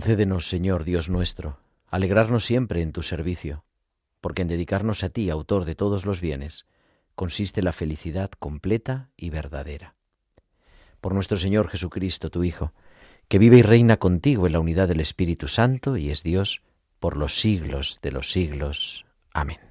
[0.00, 1.58] Concédenos, Señor Dios nuestro,
[1.90, 3.66] alegrarnos siempre en tu servicio,
[4.22, 6.64] porque en dedicarnos a ti, autor de todos los bienes,
[7.14, 9.96] consiste la felicidad completa y verdadera.
[11.02, 12.72] Por nuestro Señor Jesucristo, tu Hijo,
[13.28, 16.62] que vive y reina contigo en la unidad del Espíritu Santo y es Dios
[16.98, 19.04] por los siglos de los siglos.
[19.34, 19.69] Amén.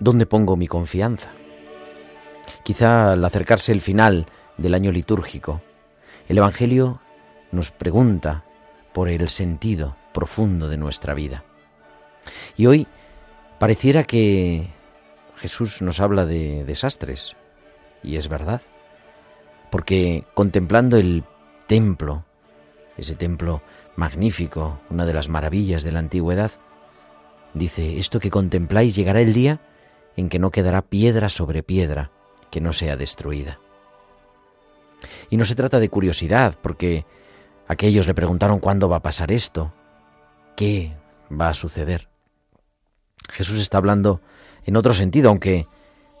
[0.00, 1.28] ¿Dónde pongo mi confianza?
[2.62, 4.24] Quizá al acercarse el final
[4.56, 5.60] del año litúrgico,
[6.26, 7.00] el Evangelio
[7.52, 8.44] nos pregunta
[8.94, 11.44] por el sentido profundo de nuestra vida.
[12.56, 12.86] Y hoy
[13.58, 14.68] pareciera que
[15.36, 17.36] Jesús nos habla de desastres,
[18.02, 18.62] y es verdad,
[19.70, 21.24] porque contemplando el
[21.66, 22.24] templo,
[22.96, 23.60] ese templo
[23.96, 26.52] magnífico, una de las maravillas de la antigüedad,
[27.52, 29.60] dice, esto que contempláis llegará el día
[30.20, 32.10] en que no quedará piedra sobre piedra
[32.50, 33.58] que no sea destruida.
[35.30, 37.06] Y no se trata de curiosidad, porque
[37.66, 39.72] aquellos le preguntaron cuándo va a pasar esto,
[40.56, 40.94] qué
[41.32, 42.08] va a suceder.
[43.30, 44.20] Jesús está hablando
[44.66, 45.66] en otro sentido, aunque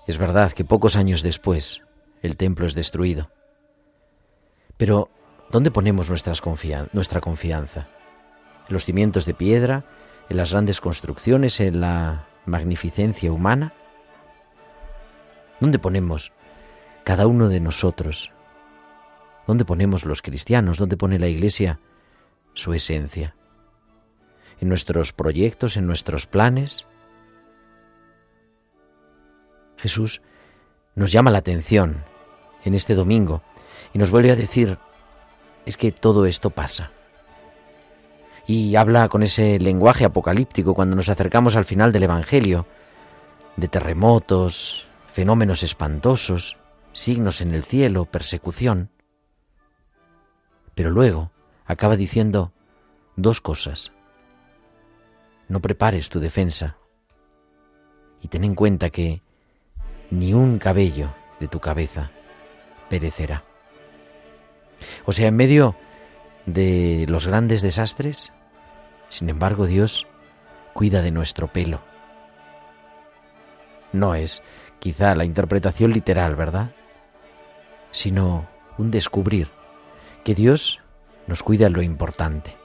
[0.06, 1.82] es verdad que pocos años después
[2.22, 3.30] el templo es destruido.
[4.78, 5.10] Pero,
[5.50, 6.34] ¿dónde ponemos nuestra
[7.20, 7.88] confianza?
[8.66, 9.84] ¿En los cimientos de piedra?
[10.30, 11.60] ¿En las grandes construcciones?
[11.60, 13.74] ¿En la magnificencia humana?
[15.60, 16.32] ¿Dónde ponemos
[17.04, 18.32] cada uno de nosotros?
[19.46, 20.78] ¿Dónde ponemos los cristianos?
[20.78, 21.78] ¿Dónde pone la Iglesia
[22.54, 23.34] su esencia?
[24.60, 26.86] ¿En nuestros proyectos, en nuestros planes?
[29.76, 30.22] Jesús
[30.94, 32.04] nos llama la atención
[32.64, 33.42] en este domingo
[33.92, 34.78] y nos vuelve a decir,
[35.66, 36.90] es que todo esto pasa.
[38.46, 42.66] Y habla con ese lenguaje apocalíptico cuando nos acercamos al final del Evangelio,
[43.56, 46.58] de terremotos, fenómenos espantosos,
[46.92, 48.90] signos en el cielo, persecución.
[50.74, 51.30] Pero luego
[51.66, 52.52] acaba diciendo
[53.16, 53.92] dos cosas.
[55.48, 56.76] No prepares tu defensa
[58.22, 59.22] y ten en cuenta que
[60.10, 62.10] ni un cabello de tu cabeza
[62.88, 63.44] perecerá.
[65.04, 65.76] O sea, en medio
[66.46, 68.32] de los grandes desastres,
[69.08, 70.06] sin embargo Dios
[70.72, 71.80] cuida de nuestro pelo.
[73.92, 74.42] No es
[74.80, 76.70] quizá la interpretación literal, ¿verdad?
[77.92, 78.48] Sino
[78.78, 79.48] un descubrir
[80.24, 80.80] que Dios
[81.26, 82.56] nos cuida lo importante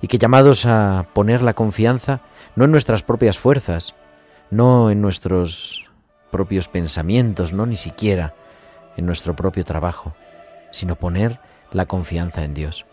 [0.00, 2.20] y que llamados a poner la confianza
[2.56, 3.94] no en nuestras propias fuerzas,
[4.50, 5.88] no en nuestros
[6.30, 8.34] propios pensamientos, no ni siquiera
[8.96, 10.14] en nuestro propio trabajo,
[10.72, 11.40] sino poner
[11.72, 12.84] la confianza en Dios.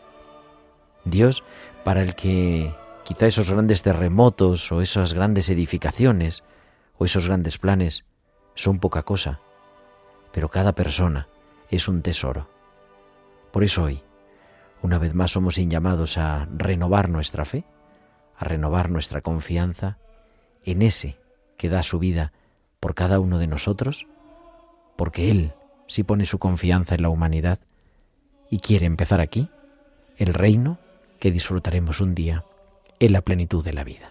[1.04, 1.44] Dios
[1.84, 2.74] para el que
[3.04, 6.44] quizá esos grandes terremotos o esas grandes edificaciones
[7.01, 8.06] o esos grandes planes
[8.53, 9.39] son poca cosa,
[10.31, 11.27] pero cada persona
[11.71, 12.48] es un tesoro.
[13.51, 14.03] Por eso hoy,
[14.83, 17.65] una vez más somos llamados a renovar nuestra fe,
[18.38, 19.98] a renovar nuestra confianza
[20.63, 21.18] en ese
[21.57, 22.33] que da su vida
[22.80, 24.06] por cada uno de nosotros,
[24.95, 25.53] porque Él
[25.88, 27.57] sí pone su confianza en la humanidad
[28.48, 29.50] y quiere empezar aquí
[30.18, 30.77] el reino
[31.19, 32.45] que disfrutaremos un día
[33.00, 34.11] en la plenitud de la vida.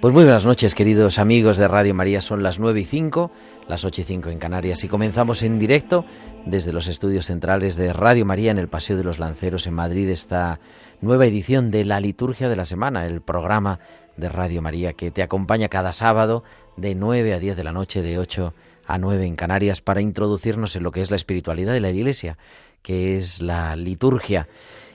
[0.00, 2.22] Pues muy buenas noches, queridos amigos de Radio María.
[2.22, 3.30] Son las 9 y 5,
[3.68, 6.06] las 8 y 5 en Canarias y comenzamos en directo
[6.46, 10.08] desde los estudios centrales de Radio María en el Paseo de los Lanceros en Madrid
[10.08, 10.58] esta
[11.02, 13.78] nueva edición de la Liturgia de la Semana, el programa
[14.16, 16.44] de Radio María que te acompaña cada sábado
[16.78, 18.54] de 9 a 10 de la noche, de 8
[18.86, 22.38] a 9 en Canarias, para introducirnos en lo que es la espiritualidad de la Iglesia,
[22.80, 24.48] que es la liturgia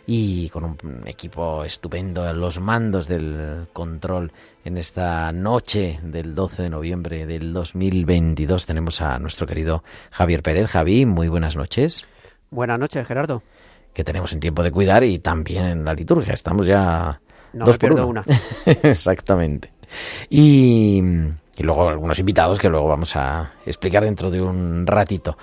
[0.07, 4.31] y con un equipo estupendo los mandos del control
[4.63, 10.69] en esta noche del 12 de noviembre del 2022 tenemos a nuestro querido Javier Pérez.
[10.69, 12.05] Javi, muy buenas noches.
[12.51, 13.41] Buenas noches, Gerardo.
[13.93, 16.33] Que tenemos en tiempo de cuidar y también en la liturgia.
[16.33, 17.19] Estamos ya
[17.53, 18.23] no dos por una.
[18.65, 19.71] Exactamente.
[20.29, 21.01] Y,
[21.57, 25.37] y luego algunos invitados que luego vamos a explicar dentro de un ratito.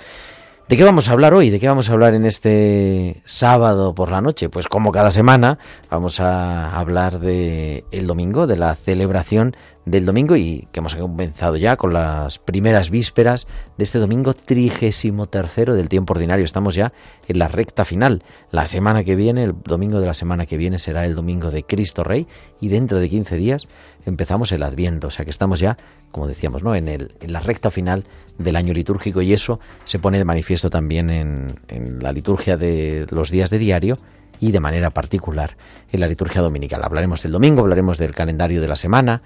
[0.69, 1.51] ¿De qué vamos a hablar hoy?
[1.51, 4.49] ¿De qué vamos a hablar en este sábado por la noche?
[4.49, 5.59] Pues como cada semana
[5.91, 9.55] vamos a hablar de el domingo, de la celebración
[9.85, 15.27] del domingo y que hemos comenzado ya con las primeras vísperas de este domingo trigésimo
[15.27, 16.45] tercero del tiempo ordinario.
[16.45, 16.93] Estamos ya
[17.29, 18.23] en la recta final.
[18.51, 21.65] La semana que viene, el domingo de la semana que viene será el domingo de
[21.65, 22.29] Cristo Rey
[22.61, 23.69] y dentro de 15 días
[24.07, 25.09] empezamos el Adviento.
[25.09, 25.77] O sea que estamos ya,
[26.13, 26.75] como decíamos, ¿no?
[26.75, 28.05] en, el, en la recta final
[28.43, 33.07] del año litúrgico y eso se pone de manifiesto también en, en la liturgia de
[33.11, 33.99] los días de diario
[34.41, 35.57] y de manera particular
[35.93, 36.83] en la liturgia dominical.
[36.83, 39.23] Hablaremos del domingo, hablaremos del calendario de la semana,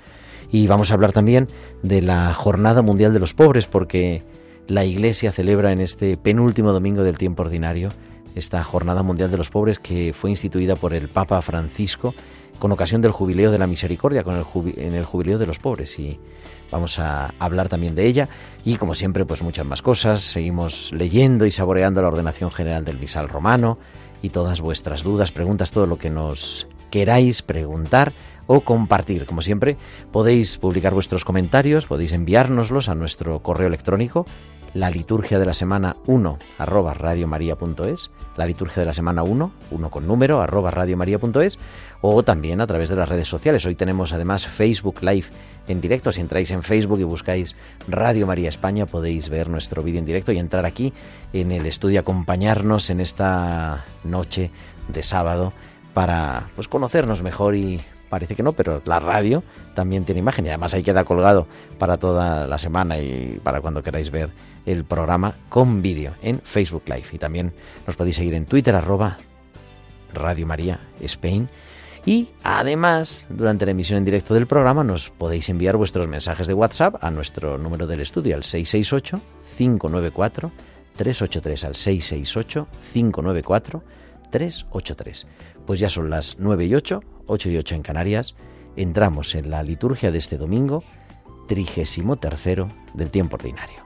[0.50, 1.48] y vamos a hablar también
[1.82, 4.22] de la Jornada Mundial de los Pobres, porque
[4.68, 7.88] la Iglesia celebra en este penúltimo domingo del tiempo ordinario
[8.36, 12.14] esta Jornada Mundial de los Pobres que fue instituida por el Papa Francisco
[12.58, 14.44] con ocasión del Jubileo de la Misericordia, con el
[14.78, 15.98] en el Jubileo de los Pobres.
[15.98, 16.20] Y
[16.70, 18.28] vamos a hablar también de ella
[18.64, 20.20] y como siempre pues muchas más cosas.
[20.20, 23.78] Seguimos leyendo y saboreando la ordenación general del misal romano
[24.22, 28.12] y todas vuestras dudas, preguntas, todo lo que nos queráis preguntar
[28.46, 29.26] o compartir.
[29.26, 29.76] Como siempre,
[30.12, 34.26] podéis publicar vuestros comentarios, podéis enviárnoslos a nuestro correo electrónico,
[34.76, 39.90] la liturgia de la semana 1 arroba radiomaria.es, la liturgia de la semana 1, 1
[39.90, 41.58] con número arroba radiomaria.es,
[42.02, 43.64] o también a través de las redes sociales.
[43.64, 45.28] Hoy tenemos además Facebook Live
[45.66, 46.12] en directo.
[46.12, 47.56] Si entráis en Facebook y buscáis
[47.88, 50.92] Radio María España, podéis ver nuestro vídeo en directo y entrar aquí
[51.32, 54.50] en el estudio, acompañarnos en esta noche
[54.88, 55.54] de sábado
[55.94, 59.42] para pues conocernos mejor y parece que no, pero la radio
[59.74, 61.46] también tiene imagen y además ahí queda colgado
[61.78, 64.30] para toda la semana y para cuando queráis ver
[64.66, 67.06] el programa con vídeo en Facebook Live.
[67.12, 67.52] Y también
[67.86, 69.18] nos podéis seguir en Twitter arroba
[70.12, 71.48] Radio María Spain.
[72.04, 76.54] Y además, durante la emisión en directo del programa, nos podéis enviar vuestros mensajes de
[76.54, 79.20] WhatsApp a nuestro número del estudio, al 668
[79.56, 80.52] 594
[80.96, 83.82] 383 al 668 594
[84.30, 85.26] 383.
[85.66, 88.34] Pues ya son las 9 y 8, 8 y 8 en Canarias.
[88.76, 90.82] Entramos en la liturgia de este domingo,
[91.48, 93.85] trigésimo tercero del tiempo ordinario.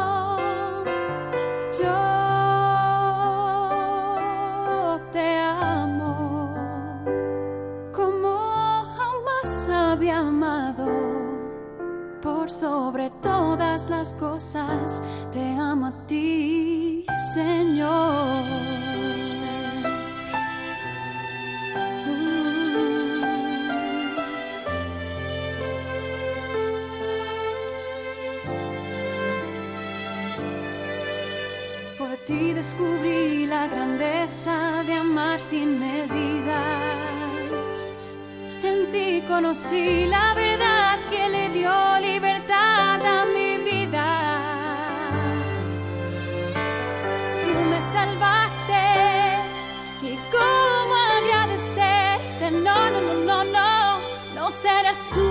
[54.93, 55.23] Será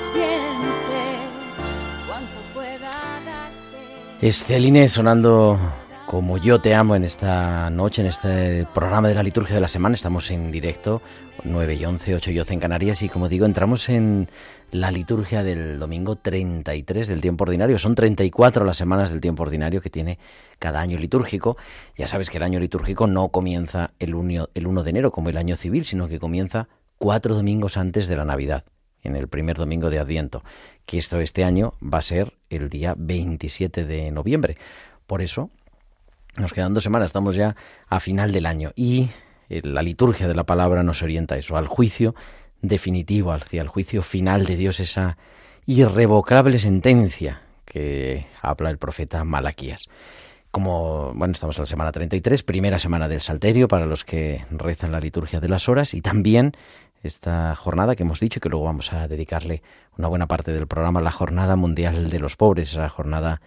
[0.00, 0.58] suficiente.
[2.06, 2.90] Cuanto pueda
[3.24, 4.26] darte.
[4.26, 5.58] Es Celine sonando
[6.06, 9.68] como yo te amo en esta noche, en este programa de la liturgia de la
[9.68, 9.94] semana.
[9.94, 11.02] Estamos en directo,
[11.44, 13.02] 9 y 11, 8 y 11 en Canarias.
[13.02, 14.30] Y como digo, entramos en
[14.70, 17.78] la liturgia del domingo 33 del tiempo ordinario.
[17.78, 20.18] Son 34 las semanas del tiempo ordinario que tiene
[20.58, 21.58] cada año litúrgico.
[21.94, 25.28] Ya sabes que el año litúrgico no comienza el 1, el 1 de enero como
[25.28, 28.64] el año civil, sino que comienza cuatro domingos antes de la Navidad
[29.02, 30.42] en el primer domingo de Adviento,
[30.86, 34.56] que esto este año va a ser el día 27 de noviembre.
[35.06, 35.50] Por eso,
[36.36, 37.56] nos quedan dos semanas, estamos ya
[37.88, 39.10] a final del año y
[39.48, 42.14] eh, la liturgia de la palabra nos orienta a eso, al juicio
[42.60, 45.16] definitivo, hacia el juicio final de Dios, esa
[45.66, 49.88] irrevocable sentencia que habla el profeta Malaquías.
[50.50, 54.92] Como, bueno, estamos en la semana 33, primera semana del Salterio para los que rezan
[54.92, 56.52] la liturgia de las horas y también
[57.02, 59.62] esta jornada que hemos dicho que luego vamos a dedicarle
[59.96, 63.40] una buena parte del programa a la Jornada Mundial de los Pobres, esa jornada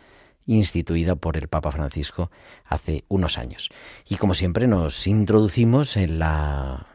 [0.46, 2.32] instituida por el Papa Francisco
[2.66, 3.70] hace unos años.
[4.08, 6.88] Y como siempre nos introducimos en la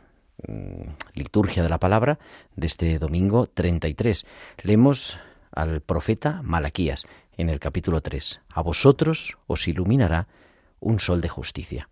[0.47, 2.19] mm, liturgia de la palabra
[2.55, 4.27] de este domingo 33.
[4.63, 5.19] Leemos
[5.53, 7.05] al profeta Malaquías
[7.37, 8.43] en el capítulo 3.
[8.51, 10.29] A vosotros os iluminará
[10.81, 11.89] un sol de justicia.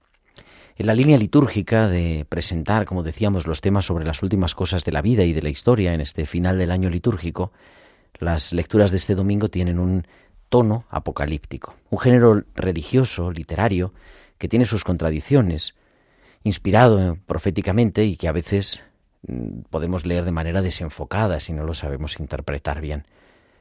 [0.76, 4.90] En la línea litúrgica de presentar, como decíamos, los temas sobre las últimas cosas de
[4.90, 7.52] la vida y de la historia en este final del año litúrgico,
[8.18, 10.04] las lecturas de este domingo tienen un
[10.48, 13.94] tono apocalíptico, un género religioso, literario,
[14.36, 15.76] que tiene sus contradicciones,
[16.42, 18.80] inspirado proféticamente y que a veces
[19.28, 23.04] mm, podemos leer de manera desenfocada si no lo sabemos interpretar bien.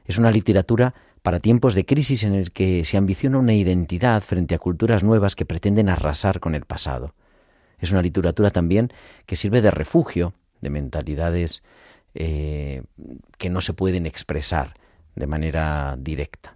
[0.04, 4.54] Es una literatura para tiempos de crisis en el que se ambiciona una identidad frente
[4.54, 7.14] a culturas nuevas que pretenden arrasar con el pasado.
[7.78, 8.92] Es una literatura también
[9.26, 11.62] que sirve de refugio de mentalidades
[12.14, 12.82] eh,
[13.38, 14.74] que no se pueden expresar
[15.14, 16.53] de manera directa.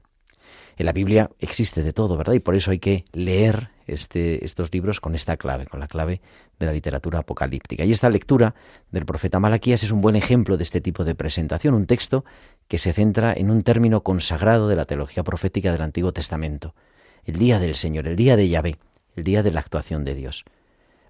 [0.78, 2.34] En la Biblia existe de todo, ¿verdad?
[2.34, 6.20] Y por eso hay que leer este, estos libros con esta clave, con la clave
[6.60, 7.84] de la literatura apocalíptica.
[7.84, 8.54] Y esta lectura
[8.92, 12.24] del profeta Malaquías es un buen ejemplo de este tipo de presentación, un texto
[12.68, 16.76] que se centra en un término consagrado de la teología profética del Antiguo Testamento,
[17.24, 18.78] el día del Señor, el día de Yahvé,
[19.16, 20.44] el día de la actuación de Dios.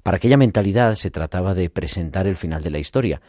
[0.02, 3.20] Para aquella mentalidad se trataba de presentar el final de la historia,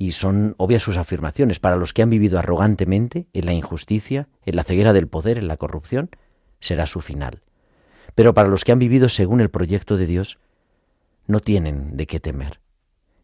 [0.00, 1.60] y son obvias sus afirmaciones.
[1.60, 5.46] Para los que han vivido arrogantemente en la injusticia, en la ceguera del poder, en
[5.46, 6.08] la corrupción,
[6.58, 7.42] será su final.
[8.14, 10.38] Pero para los que han vivido según el proyecto de Dios,
[11.26, 12.60] no tienen de qué temer.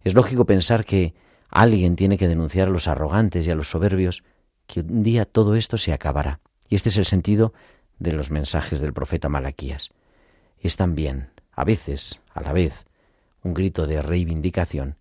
[0.04, 1.14] Es lógico pensar que
[1.48, 4.22] alguien tiene que denunciar a los arrogantes y a los soberbios,
[4.66, 6.40] que un día todo esto se acabará.
[6.68, 7.54] Y este es el sentido
[7.98, 9.92] de los mensajes del profeta Malaquías.
[10.60, 12.84] Es también, a veces, a la vez,
[13.42, 14.96] un grito de reivindicación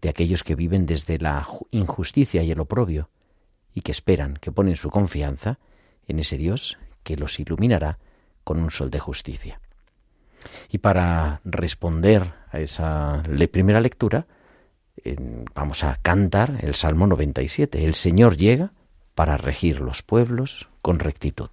[0.00, 3.10] de aquellos que viven desde la injusticia y el oprobio,
[3.74, 5.58] y que esperan, que ponen su confianza
[6.06, 7.98] en ese Dios que los iluminará
[8.44, 9.60] con un sol de justicia.
[10.70, 14.26] Y para responder a esa primera lectura,
[15.54, 17.84] vamos a cantar el Salmo 97.
[17.84, 18.72] El Señor llega
[19.14, 21.50] para regir los pueblos con rectitud.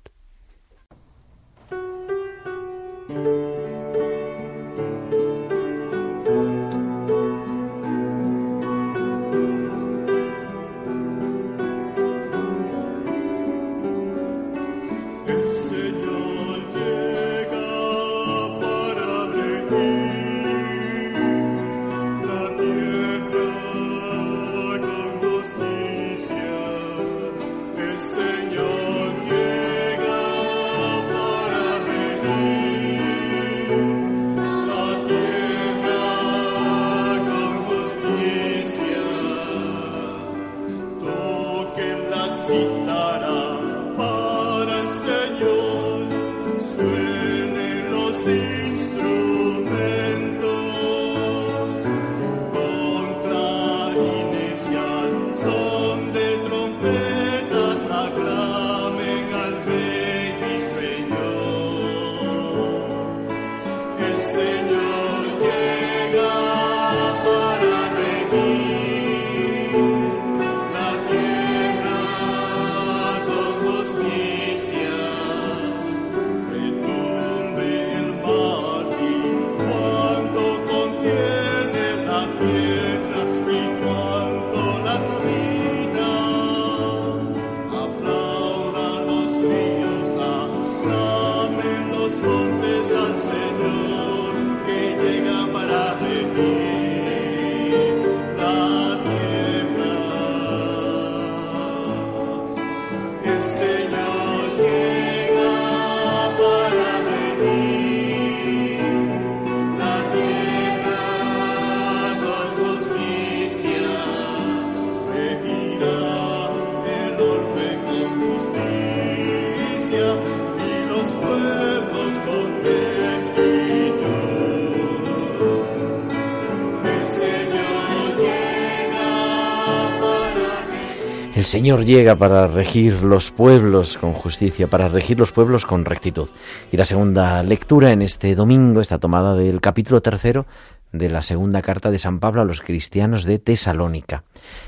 [131.55, 136.27] Señor llega para regir los pueblos con justicia, para regir los pueblos con rectitud.
[136.69, 140.47] Y la segunda lectura en este domingo está tomada del capítulo tercero
[140.91, 144.25] de la segunda carta de San Pablo a los cristianos de Tesalónica.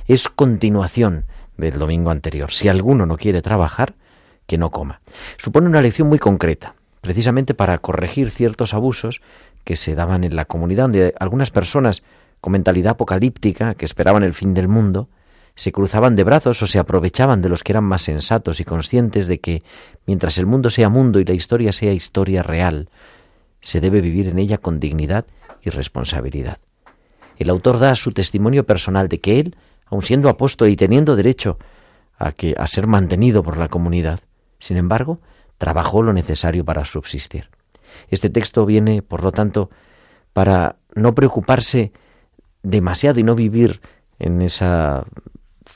[0.08, 1.26] Es continuación
[1.58, 2.54] del domingo anterior.
[2.54, 3.96] Si alguno no quiere trabajar,
[4.46, 5.02] que no coma.
[5.36, 9.20] Supone una lección muy concreta, precisamente para corregir ciertos abusos
[9.66, 12.04] que se daban en la comunidad, donde algunas personas
[12.40, 15.10] con mentalidad apocalíptica, que esperaban el fin del mundo,
[15.58, 19.26] se cruzaban de brazos o se aprovechaban de los que eran más sensatos y conscientes
[19.26, 19.64] de que,
[20.06, 22.90] mientras el mundo sea mundo y la historia sea historia real,
[23.60, 25.26] se debe vivir en ella con dignidad
[25.64, 26.60] y responsabilidad.
[27.38, 29.56] El autor da su testimonio personal de que él,
[29.88, 31.58] aun siendo apóstol y teniendo derecho
[32.20, 34.20] a que a ser mantenido por la comunidad,
[34.60, 35.22] sin embargo,
[35.58, 37.50] trabajó lo necesario para subsistir.
[38.10, 39.72] Este texto viene, por lo tanto,
[40.34, 41.94] para no preocuparse
[42.62, 43.82] demasiado y no vivir
[44.20, 45.04] en esa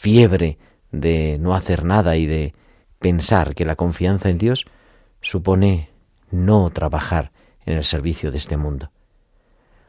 [0.02, 0.58] fiebre
[0.92, 2.56] de no hacer nada y de
[2.98, 4.66] pensar que la confianza en Dios
[5.22, 5.92] supone
[6.32, 7.32] no trabajar
[7.68, 8.90] en el servicio de este mundo.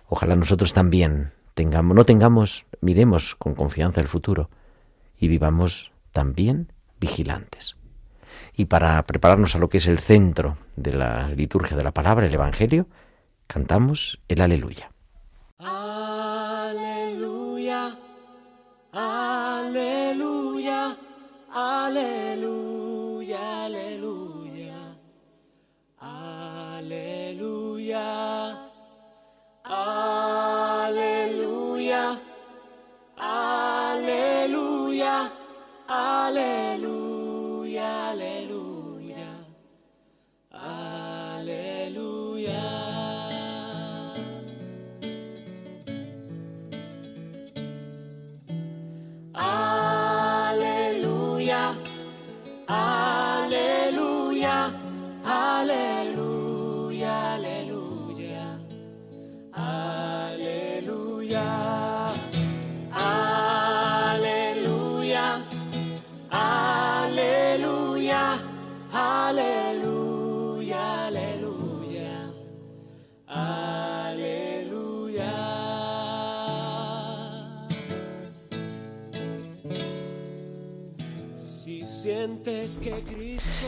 [0.07, 4.51] Ojalá nosotros también tengamos, no tengamos, miremos con confianza el futuro
[5.19, 6.71] y vivamos también
[7.01, 7.77] vigilantes.
[8.55, 12.27] Y para prepararnos a lo que es el centro de la liturgia de la palabra,
[12.27, 12.87] el Evangelio,
[13.47, 14.91] cantamos el aleluya.
[15.59, 16.12] Aleluya,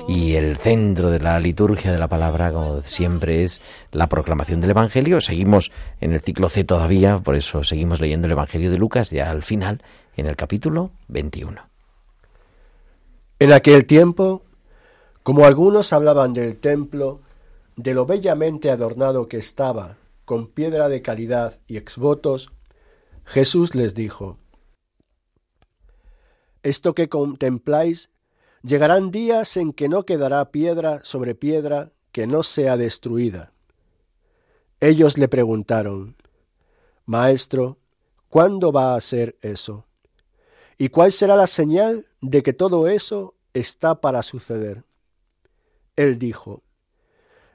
[0.09, 3.61] Y el centro de la liturgia de la palabra, como siempre, es
[3.93, 5.21] la proclamación del Evangelio.
[5.21, 9.31] Seguimos en el ciclo C todavía, por eso seguimos leyendo el Evangelio de Lucas, ya
[9.31, 9.83] al final,
[10.17, 11.61] en el capítulo 21.
[13.39, 14.43] En aquel tiempo,
[15.23, 17.21] como algunos hablaban del templo,
[17.77, 22.53] de lo bellamente adornado que estaba, con piedra de calidad y exvotos,
[23.25, 24.39] Jesús les dijo,
[26.63, 28.11] Esto que contempláis,
[28.65, 33.53] llegarán días en que no quedará piedra sobre piedra que no sea destruida.
[34.81, 36.17] Ellos le preguntaron,
[37.05, 37.79] Maestro,
[38.29, 39.85] ¿cuándo va a ser eso?
[40.79, 44.85] ¿Y cuál será la señal de que todo eso está para suceder?
[45.95, 46.63] Él dijo,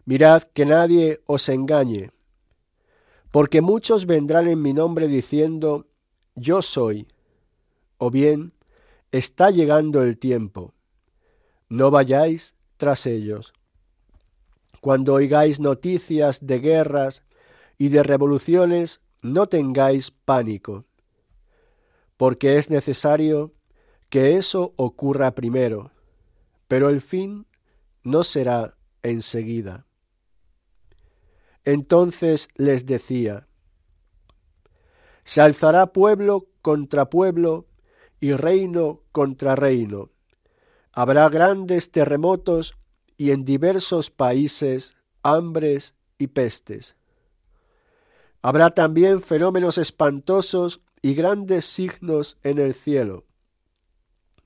[0.05, 2.11] Mirad que nadie os engañe,
[3.31, 5.87] porque muchos vendrán en mi nombre diciendo,
[6.35, 7.07] Yo soy,
[7.97, 8.53] o bien,
[9.11, 10.73] está llegando el tiempo.
[11.69, 13.53] No vayáis tras ellos.
[14.81, 17.23] Cuando oigáis noticias de guerras
[17.77, 20.85] y de revoluciones, no tengáis pánico,
[22.17, 23.53] porque es necesario
[24.09, 25.91] que eso ocurra primero,
[26.67, 27.45] pero el fin
[28.03, 29.85] no será enseguida.
[31.65, 33.47] Entonces les decía,
[35.23, 37.67] se alzará pueblo contra pueblo
[38.19, 40.09] y reino contra reino.
[40.91, 42.75] Habrá grandes terremotos
[43.17, 46.95] y en diversos países hambres y pestes.
[48.41, 53.25] Habrá también fenómenos espantosos y grandes signos en el cielo.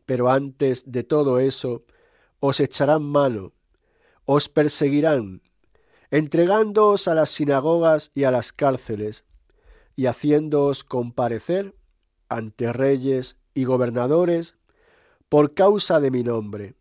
[0.06, 1.86] Pero antes de todo eso,
[2.39, 3.53] os echarán mano,
[4.25, 5.41] os perseguirán,
[6.12, 9.25] entregándoos a las sinagogas y a las cárceles,
[9.95, 11.75] y haciéndoos comparecer
[12.27, 14.56] ante reyes y gobernadores
[15.34, 16.76] por causa de mi nombre.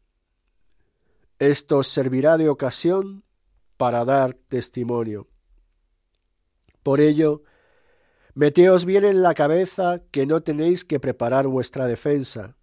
[1.39, 3.25] Esto os servirá de ocasión
[3.79, 5.27] para dar testimonio.
[6.83, 7.45] Por ello,
[8.35, 12.59] meteos bien en la cabeza que no tenéis que preparar vuestra defensa,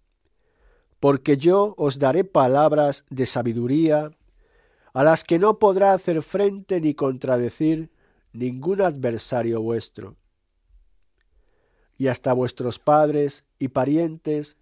[1.00, 4.12] porque yo os daré palabras de sabiduría
[4.92, 7.90] a las que no podrá hacer frente ni contradecir
[8.32, 10.14] ningún adversario vuestro.
[11.98, 14.56] Y hasta vuestros padres y parientes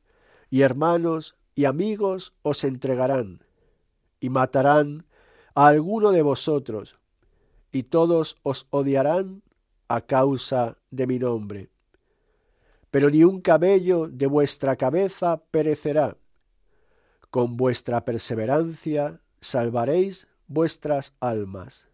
[0.50, 3.44] y hermanos y amigos os entregarán,
[4.20, 5.06] y matarán
[5.54, 6.98] a alguno de vosotros,
[7.72, 9.42] y todos os odiarán
[9.88, 11.70] a causa de mi nombre.
[12.90, 16.16] Pero ni un cabello de vuestra cabeza perecerá.
[17.30, 21.87] Con vuestra perseverancia salvaréis vuestras almas.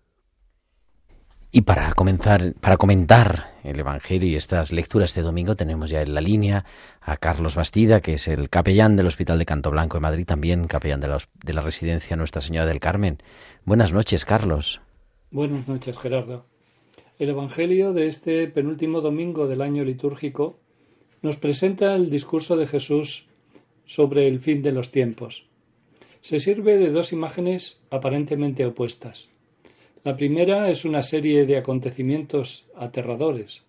[1.57, 6.13] Y para comenzar, para comentar el Evangelio y estas lecturas de domingo, tenemos ya en
[6.13, 6.65] la línea
[7.01, 10.67] a Carlos Bastida, que es el capellán del Hospital de Canto Blanco de Madrid, también
[10.67, 13.23] capellán de la, de la residencia Nuestra Señora del Carmen.
[13.65, 14.81] Buenas noches, Carlos.
[15.31, 16.45] Buenas noches, Gerardo.
[17.21, 20.59] El Evangelio de este penúltimo domingo del año litúrgico
[21.23, 23.29] nos presenta el discurso de Jesús
[23.85, 25.47] sobre el fin de los tiempos.
[26.21, 29.29] Se sirve de dos imágenes aparentemente opuestas.
[30.05, 33.63] La primera es una serie de acontecimientos aterradores,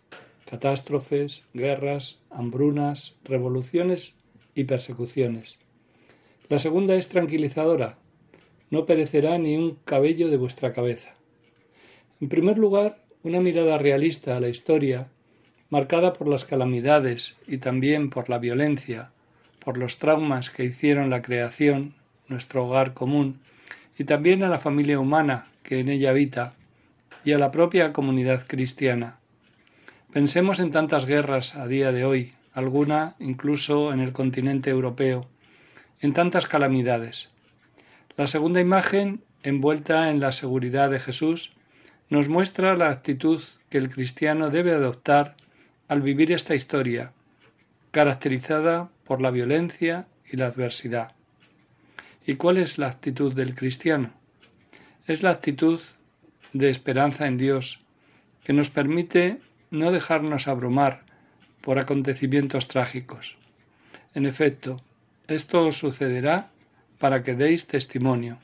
[0.45, 4.15] catástrofes, guerras, hambrunas, revoluciones
[4.53, 5.59] y persecuciones.
[6.49, 7.99] La segunda es tranquilizadora.
[8.69, 11.13] No perecerá ni un cabello de vuestra cabeza.
[12.19, 15.07] En primer lugar, una mirada realista a la historia,
[15.69, 19.11] marcada por las calamidades y también por la violencia,
[19.63, 21.95] por los traumas que hicieron la creación,
[22.27, 23.39] nuestro hogar común,
[23.97, 26.53] y también a la familia humana que en ella habita
[27.25, 29.17] y a la propia comunidad cristiana.
[30.13, 35.27] Pensemos en tantas guerras a día de hoy, alguna incluso en el continente europeo,
[35.99, 37.29] en tantas calamidades.
[38.15, 41.53] La segunda imagen, envuelta en la seguridad de Jesús,
[42.09, 45.35] nos muestra la actitud que el cristiano debe adoptar
[45.87, 47.11] al vivir esta historia,
[47.91, 51.13] caracterizada por la violencia y la adversidad.
[52.25, 54.13] ¿Y cuál es la actitud del cristiano?
[55.07, 55.79] Es la actitud
[56.53, 57.81] de esperanza en Dios
[58.43, 59.39] que nos permite
[59.71, 61.03] no dejarnos abrumar
[61.61, 63.37] por acontecimientos trágicos.
[64.13, 64.81] En efecto,
[65.27, 66.49] esto sucederá
[66.99, 68.37] para que deis testimonio.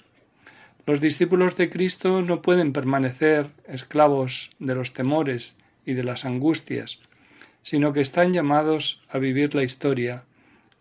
[0.85, 6.99] Los discípulos de Cristo no pueden permanecer esclavos de los temores y de las angustias,
[7.63, 10.25] sino que están llamados a vivir la historia,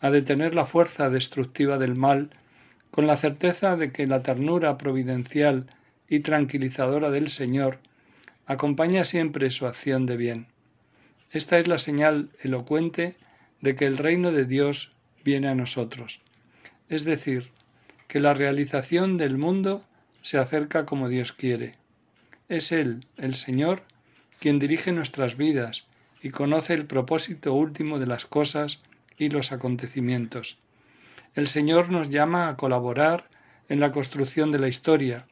[0.01, 2.31] a detener la fuerza destructiva del mal
[2.91, 5.67] con la certeza de que la ternura providencial
[6.09, 7.79] y tranquilizadora del Señor
[8.47, 10.47] acompaña siempre su acción de bien.
[11.31, 13.17] Esta es la señal elocuente
[13.61, 14.93] de que el reino de Dios
[15.25, 16.21] viene a nosotros,
[16.89, 17.51] es decir,
[18.09, 19.85] que la realización del mundo
[20.23, 21.77] se acerca como Dios quiere.
[22.49, 23.85] Es Él, el Señor,
[24.41, 25.87] quien dirige nuestras vidas
[26.21, 28.81] y conoce el propósito último de las cosas
[29.17, 30.59] y los acontecimientos.
[31.35, 33.29] El Señor nos llama a colaborar
[33.69, 35.27] en la construcción de la historia,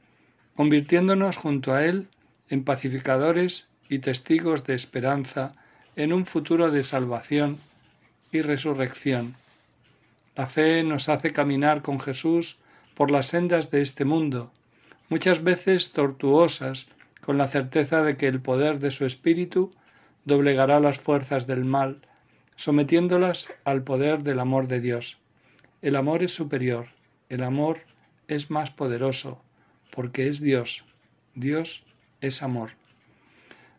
[0.55, 2.07] convirtiéndonos junto a Él
[2.49, 5.53] en pacificadores y testigos de esperanza
[5.97, 7.59] en un futuro de salvación
[8.31, 9.35] y resurrección.
[10.37, 12.59] La fe nos hace caminar con Jesús
[12.95, 14.53] por las sendas de este mundo,
[15.09, 16.87] muchas veces tortuosas,
[17.21, 19.73] con la certeza de que el poder de su Espíritu
[20.25, 22.03] doblegará las fuerzas del mal,
[22.55, 25.19] sometiéndolas al poder del amor de Dios.
[25.81, 26.89] El amor es superior,
[27.29, 27.83] el amor
[28.27, 29.41] es más poderoso,
[29.91, 30.85] porque es Dios.
[31.37, 31.85] Dios
[32.21, 32.73] es amor.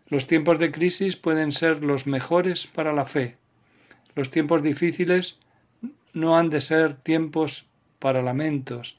[0.07, 3.35] Los tiempos de crisis pueden ser los mejores para la fe.
[4.15, 5.39] Los tiempos difíciles
[6.13, 7.67] no han de ser tiempos
[7.99, 8.97] para lamentos,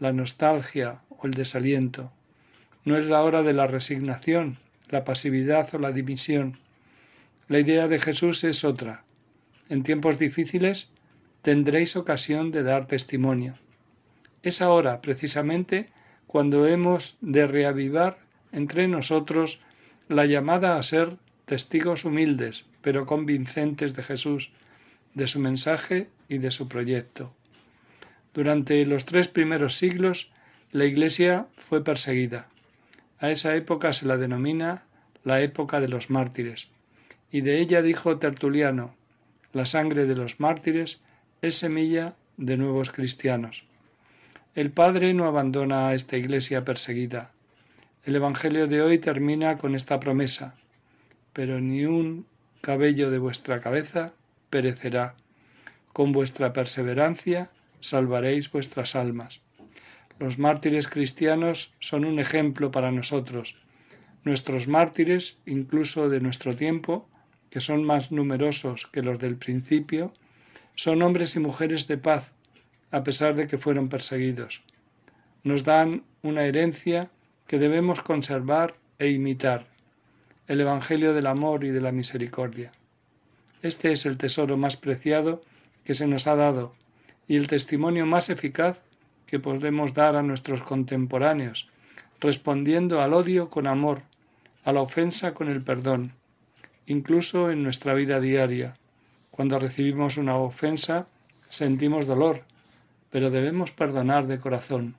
[0.00, 2.10] la nostalgia o el desaliento.
[2.84, 4.56] No es la hora de la resignación,
[4.88, 6.58] la pasividad o la dimisión.
[7.46, 9.04] La idea de Jesús es otra.
[9.68, 10.88] En tiempos difíciles
[11.42, 13.54] tendréis ocasión de dar testimonio.
[14.42, 15.86] Es ahora, precisamente,
[16.26, 18.18] cuando hemos de reavivar
[18.52, 19.60] entre nosotros
[20.08, 24.50] la llamada a ser testigos humildes, pero convincentes de Jesús,
[25.14, 27.34] de su mensaje y de su proyecto.
[28.34, 30.30] Durante los tres primeros siglos,
[30.70, 32.48] la Iglesia fue perseguida.
[33.18, 34.84] A esa época se la denomina
[35.24, 36.68] la época de los mártires,
[37.32, 38.94] y de ella dijo Tertuliano,
[39.52, 41.00] la sangre de los mártires
[41.40, 43.64] es semilla de nuevos cristianos.
[44.56, 47.30] El Padre no abandona a esta iglesia perseguida.
[48.04, 50.56] El Evangelio de hoy termina con esta promesa,
[51.32, 52.26] pero ni un
[52.60, 54.14] cabello de vuestra cabeza
[54.50, 55.14] perecerá.
[55.92, 59.40] Con vuestra perseverancia salvaréis vuestras almas.
[60.18, 63.54] Los mártires cristianos son un ejemplo para nosotros.
[64.24, 67.08] Nuestros mártires, incluso de nuestro tiempo,
[67.50, 70.12] que son más numerosos que los del principio,
[70.78, 72.34] son hombres y mujeres de paz,
[72.92, 74.62] a pesar de que fueron perseguidos.
[75.42, 77.10] Nos dan una herencia
[77.48, 79.66] que debemos conservar e imitar,
[80.46, 82.70] el Evangelio del amor y de la misericordia.
[83.60, 85.40] Este es el tesoro más preciado
[85.82, 86.76] que se nos ha dado,
[87.26, 88.84] y el testimonio más eficaz
[89.26, 91.68] que podemos dar a nuestros contemporáneos,
[92.20, 94.02] respondiendo al odio con amor,
[94.62, 96.12] a la ofensa con el perdón,
[96.86, 98.74] incluso en nuestra vida diaria.
[99.38, 101.06] Cuando recibimos una ofensa,
[101.48, 102.42] sentimos dolor,
[103.08, 104.96] pero debemos perdonar de corazón.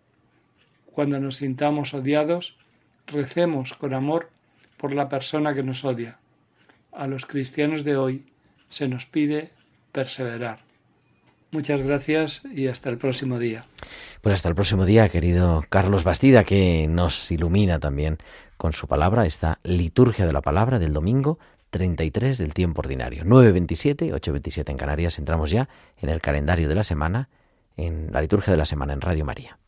[0.93, 2.55] Cuando nos sintamos odiados,
[3.05, 4.29] recemos con amor
[4.77, 6.19] por la persona que nos odia.
[6.93, 8.27] A los cristianos de hoy
[8.69, 9.49] se nos pide
[9.91, 10.59] perseverar.
[11.51, 13.65] Muchas gracias y hasta el próximo día.
[14.21, 18.19] Pues hasta el próximo día, querido Carlos Bastida, que nos ilumina también
[18.55, 23.23] con su palabra, esta liturgia de la palabra del domingo 33 del tiempo ordinario.
[23.23, 25.19] 9.27, 8.27 en Canarias.
[25.19, 27.29] Entramos ya en el calendario de la semana,
[27.77, 29.59] en la liturgia de la semana en Radio María.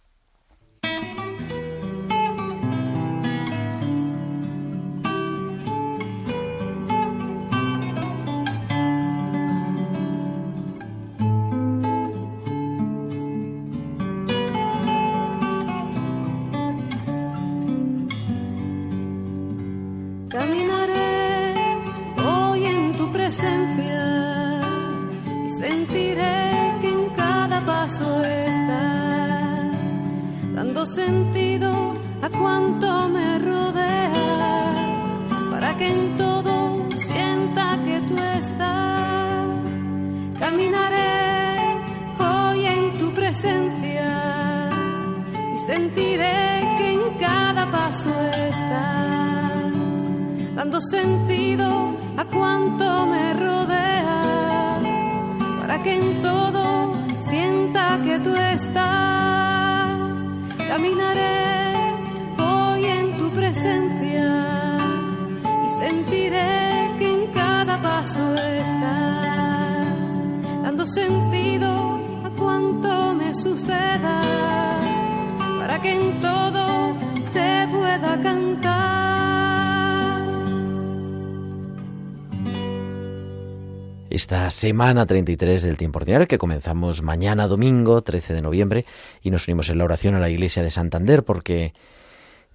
[84.32, 88.86] Esta semana 33 del tiempo ordinario que comenzamos mañana domingo 13 de noviembre
[89.24, 91.74] y nos unimos en la oración a la iglesia de Santander porque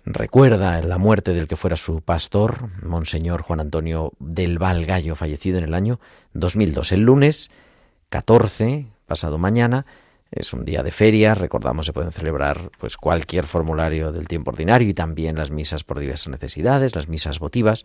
[0.05, 5.59] recuerda la muerte del que fuera su pastor, Monseñor Juan Antonio del Val Gallo, fallecido
[5.59, 5.99] en el año
[6.35, 6.93] 2002.
[6.93, 7.51] El lunes
[8.11, 9.87] 14, pasado mañana,
[10.37, 14.89] es un día de feria, recordamos se pueden celebrar pues cualquier formulario del tiempo ordinario
[14.89, 17.85] y también las misas por diversas necesidades, las misas votivas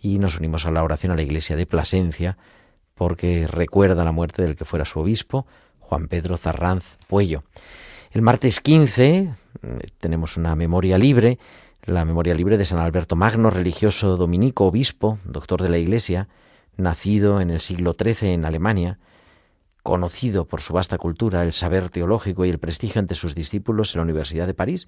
[0.00, 2.38] y nos unimos a la oración a la iglesia de Plasencia
[2.94, 5.46] porque recuerda la muerte del que fuera su obispo,
[5.80, 7.42] Juan Pedro Zarranz Puello.
[8.12, 9.30] El martes 15 eh,
[9.98, 11.38] tenemos una memoria libre,
[11.84, 16.28] la memoria libre de San Alberto Magno, religioso dominico, obispo, doctor de la Iglesia,
[16.76, 18.98] nacido en el siglo XIII en Alemania,
[19.88, 24.00] conocido por su vasta cultura, el saber teológico y el prestigio ante sus discípulos en
[24.00, 24.86] la Universidad de París,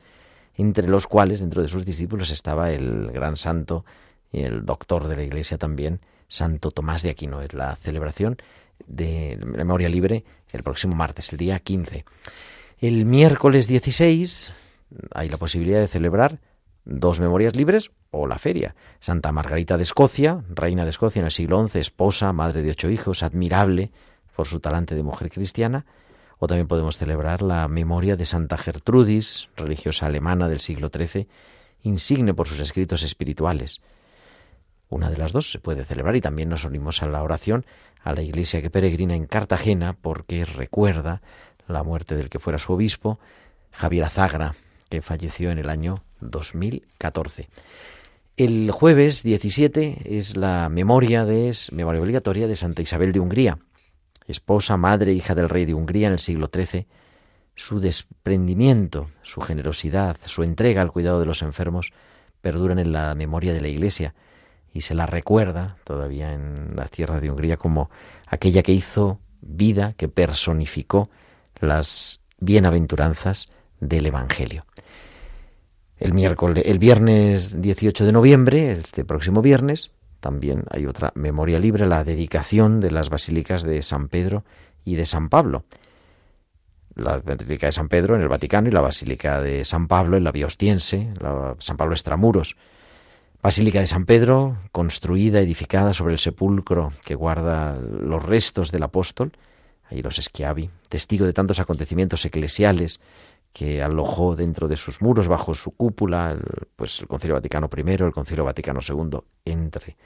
[0.56, 3.86] entre los cuales, dentro de sus discípulos, estaba el gran santo
[4.30, 7.40] y el doctor de la Iglesia también, Santo Tomás de Aquino.
[7.40, 8.36] Es la celebración
[8.86, 12.04] de memoria libre el próximo martes, el día 15.
[12.80, 14.52] El miércoles 16
[15.12, 16.40] hay la posibilidad de celebrar
[16.84, 18.74] dos memorias libres o la feria.
[18.98, 22.90] Santa Margarita de Escocia, reina de Escocia en el siglo XI, esposa, madre de ocho
[22.90, 23.92] hijos, admirable
[24.40, 25.84] por su talante de mujer cristiana.
[26.38, 31.28] O también podemos celebrar la memoria de Santa Gertrudis, religiosa alemana del siglo XIII,
[31.82, 33.82] insigne por sus escritos espirituales.
[34.88, 37.66] Una de las dos se puede celebrar y también nos unimos a la oración
[38.02, 41.20] a la iglesia que peregrina en Cartagena porque recuerda
[41.68, 43.20] la muerte del que fuera su obispo,
[43.72, 44.54] Javier Azagra,
[44.88, 47.50] que falleció en el año 2014.
[48.38, 53.58] El jueves 17 es la memoria de memoria obligatoria de Santa Isabel de Hungría,
[54.30, 56.86] esposa, madre, hija del rey de Hungría en el siglo XIII.
[57.54, 61.92] Su desprendimiento, su generosidad, su entrega al cuidado de los enfermos
[62.40, 64.14] perduran en la memoria de la Iglesia
[64.72, 67.90] y se la recuerda todavía en las tierras de Hungría como
[68.26, 71.10] aquella que hizo vida, que personificó
[71.60, 73.46] las bienaventuranzas
[73.80, 74.64] del Evangelio.
[75.98, 81.86] El miércoles, el viernes 18 de noviembre, este próximo viernes, también hay otra memoria libre,
[81.86, 84.44] la dedicación de las basílicas de San Pedro
[84.84, 85.64] y de San Pablo.
[86.94, 90.24] La Basílica de San Pedro en el Vaticano y la Basílica de San Pablo en
[90.24, 92.56] la Vía Ostiense, la San Pablo Extramuros.
[93.42, 99.32] Basílica de San Pedro, construida, edificada sobre el sepulcro que guarda los restos del apóstol,
[99.88, 103.00] ahí los Schiavi, testigo de tantos acontecimientos eclesiales
[103.52, 106.42] que alojó dentro de sus muros, bajo su cúpula, el,
[106.76, 109.96] pues el Concilio Vaticano I, el Concilio Vaticano II, entre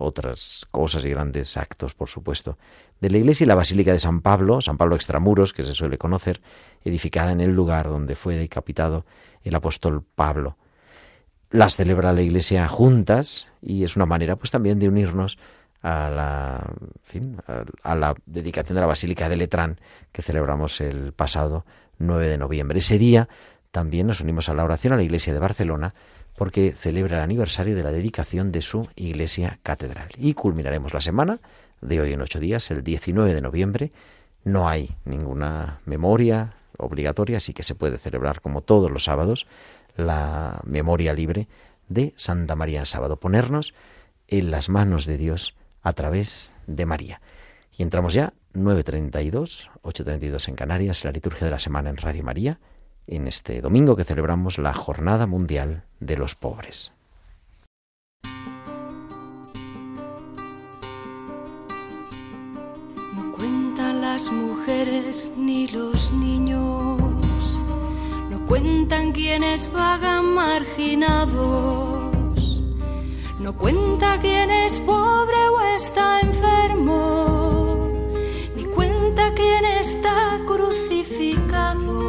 [0.00, 2.58] otras cosas y grandes actos, por supuesto,
[3.00, 5.98] de la iglesia y la Basílica de San Pablo, San Pablo Extramuros, que se suele
[5.98, 6.40] conocer,
[6.84, 9.04] edificada en el lugar donde fue decapitado
[9.42, 10.56] el apóstol Pablo.
[11.50, 15.38] Las celebra la iglesia juntas y es una manera pues también de unirnos
[15.82, 16.74] a la,
[17.82, 19.80] a la dedicación de la Basílica de Letrán
[20.12, 21.64] que celebramos el pasado
[22.00, 22.80] 9 de noviembre.
[22.80, 23.28] Ese día
[23.70, 25.94] también nos unimos a la oración a la iglesia de Barcelona
[26.36, 30.08] porque celebra el aniversario de la dedicación de su iglesia catedral.
[30.18, 31.40] Y culminaremos la semana
[31.80, 33.92] de hoy en ocho días, el 19 de noviembre.
[34.42, 39.46] No hay ninguna memoria obligatoria, así que se puede celebrar como todos los sábados
[39.96, 41.46] la memoria libre
[41.88, 43.18] de Santa María en sábado.
[43.18, 43.74] Ponernos
[44.28, 47.20] en las manos de Dios a través de María.
[47.76, 52.58] Y entramos ya 9.32, 8.32 en Canarias, la liturgia de la semana en Radio María
[53.10, 56.92] en este domingo que celebramos la Jornada Mundial de los Pobres.
[63.14, 67.00] No cuentan las mujeres ni los niños,
[68.30, 71.32] no cuentan quienes vagan marginados,
[73.40, 77.29] no cuenta quién es pobre o está enfermo,
[80.00, 82.00] está crucificado.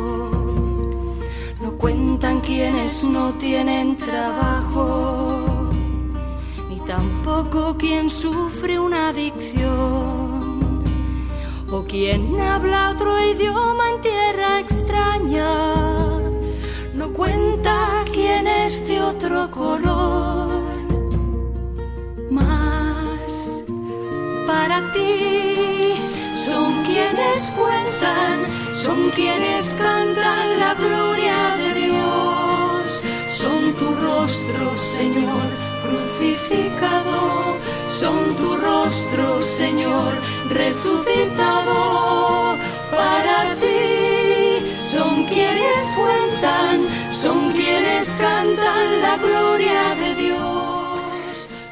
[1.81, 5.71] Cuentan quienes no tienen trabajo,
[6.69, 10.83] ni tampoco quien sufre una adicción,
[11.71, 15.49] o quien habla otro idioma en tierra extraña.
[16.93, 20.61] No cuenta quién es de otro color,
[22.29, 23.63] más
[24.45, 25.80] para ti
[26.51, 33.03] son quienes cuentan son quienes cantan la gloria de Dios.
[33.29, 35.45] Son tu rostro, Señor,
[35.83, 37.57] crucificado.
[37.87, 40.11] Son tu rostro, Señor,
[40.49, 42.57] resucitado.
[42.89, 50.10] Para ti son quienes cuentan, son quienes cantan la gloria de Dios.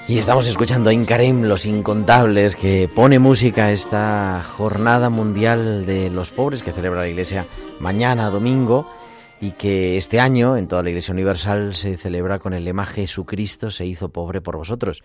[0.09, 6.09] Y estamos escuchando en Karem Los Incontables, que pone música a esta jornada mundial de
[6.09, 7.45] los pobres que celebra la Iglesia
[7.79, 8.91] mañana, domingo,
[9.39, 13.69] y que este año en toda la Iglesia Universal se celebra con el lema Jesucristo
[13.69, 15.03] se hizo pobre por vosotros.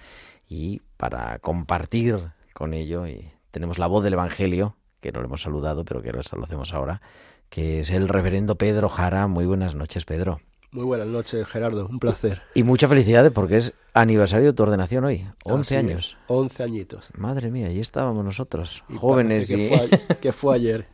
[0.48, 5.42] Y para compartir con ello, y tenemos la voz del Evangelio, que no lo hemos
[5.42, 7.02] saludado, pero que lo hacemos ahora,
[7.50, 9.26] que es el reverendo Pedro Jara.
[9.26, 10.40] Muy buenas noches, Pedro.
[10.74, 11.86] Muy buenas noches, Gerardo.
[11.86, 12.42] Un placer.
[12.52, 15.24] Y muchas felicidades porque es aniversario de tu ordenación hoy.
[15.44, 16.16] 11 años.
[16.26, 17.10] 11 añitos.
[17.16, 19.48] Madre mía, ahí estábamos nosotros, jóvenes.
[19.48, 20.88] Que, fue, que fue ayer.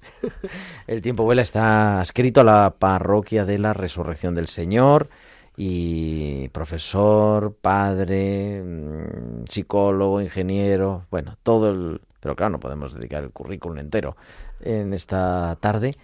[0.87, 5.09] El tiempo vuela está escrito a la parroquia de la Resurrección del Señor
[5.57, 12.03] y profesor, padre, mm, psicólogo, ingeniero, bueno, todo el...
[12.21, 14.15] Pero claro, no podemos dedicar el currículum entero
[14.61, 15.97] en esta tarde.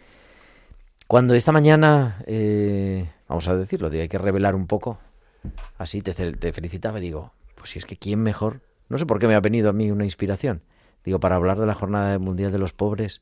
[1.07, 4.99] Cuando esta mañana eh, vamos a decirlo, hay que revelar un poco.
[5.79, 6.13] Así te,
[6.53, 9.41] felicitaba y digo, pues si es que quién mejor, no sé por qué me ha
[9.41, 10.63] venido a mí una inspiración.
[11.05, 13.21] Digo, para hablar de la Jornada Mundial de los Pobres,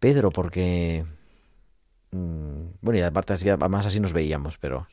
[0.00, 1.04] Pedro, porque...
[2.10, 4.86] Mm, bueno, y aparte así, además así nos veíamos, pero...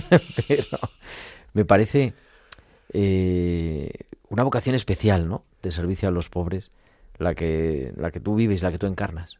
[0.46, 0.78] pero
[1.54, 2.14] me parece
[2.92, 3.90] eh,
[4.28, 5.44] una vocación especial, ¿no?
[5.62, 6.70] De servicio a los pobres,
[7.18, 9.38] la que, la que tú vives, la que tú encarnas.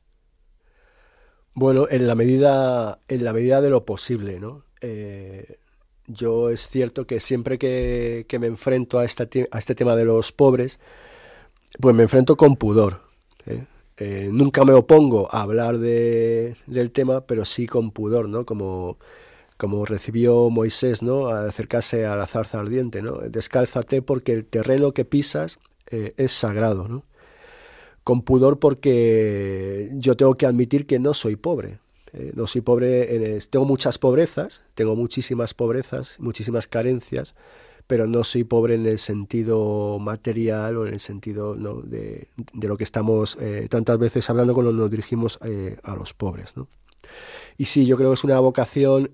[1.55, 4.65] Bueno, en la medida, en la medida de lo posible, ¿no?
[4.81, 5.59] Eh,
[6.07, 10.81] yo es cierto que siempre que, me enfrento a, a este tema de los pobres,
[11.79, 13.03] pues me enfrento con pudor.
[13.47, 13.65] ¿eh?
[13.99, 18.47] Eh, nunca me opongo a hablar de, del tema, pero sí con pudor, ¿no?
[18.47, 18.99] Como,
[19.59, 21.29] como recibió Moisés, ¿no?
[21.29, 23.19] A acercarse a la zarza ardiente, ¿no?
[23.19, 25.59] Descálzate porque el terreno que pisas
[25.91, 27.05] es sagrado, ¿no?
[28.05, 31.79] Con pudor porque yo tengo que admitir que no soy pobre.
[32.13, 37.35] Eh, no soy pobre, tengo muchas pobrezas, tengo muchísimas pobrezas, muchísimas carencias,
[37.87, 42.85] pero no soy pobre en el sentido material o en el sentido de, lo que
[42.85, 46.55] estamos eh, tantas veces hablando cuando nos dirigimos eh, a los pobres.
[46.55, 46.69] ¿no?
[47.57, 49.11] Y sí, yo creo que es una vocación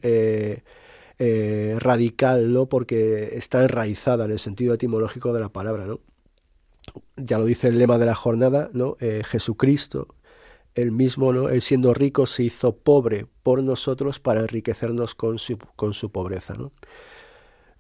[1.79, 2.67] radical, ¿no?
[2.67, 5.87] porque está enraizada en el sentido etimológico de la palabra.
[5.87, 6.01] ¿no?
[7.17, 8.97] Ya lo dice el lema de la jornada, ¿no?
[9.01, 10.09] Eh, Jesucristo,
[10.75, 11.49] él mismo, ¿no?
[11.49, 16.55] Él siendo rico se hizo pobre por nosotros para enriquecernos con su, con su pobreza,
[16.55, 16.73] ¿no?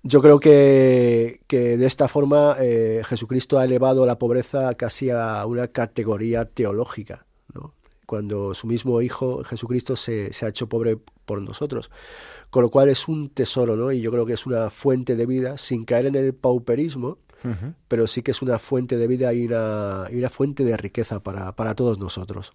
[0.02, 5.44] Yo creo que, que de esta forma eh, Jesucristo ha elevado la pobreza casi a
[5.44, 7.74] una categoría teológica, ¿no?
[8.06, 11.90] cuando su mismo Hijo Jesucristo se, se, ha hecho pobre por nosotros.
[12.48, 13.92] Con lo cual es un tesoro, ¿no?
[13.92, 17.18] Y yo creo que es una fuente de vida sin caer en el pauperismo,
[17.88, 21.20] pero sí que es una fuente de vida y una, y una fuente de riqueza
[21.20, 22.52] para, para todos nosotros.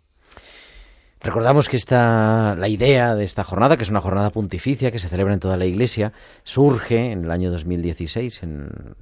[1.24, 5.08] Recordamos que esta, la idea de esta jornada, que es una jornada pontificia que se
[5.08, 6.12] celebra en toda la Iglesia,
[6.44, 8.96] surge en el año 2016, en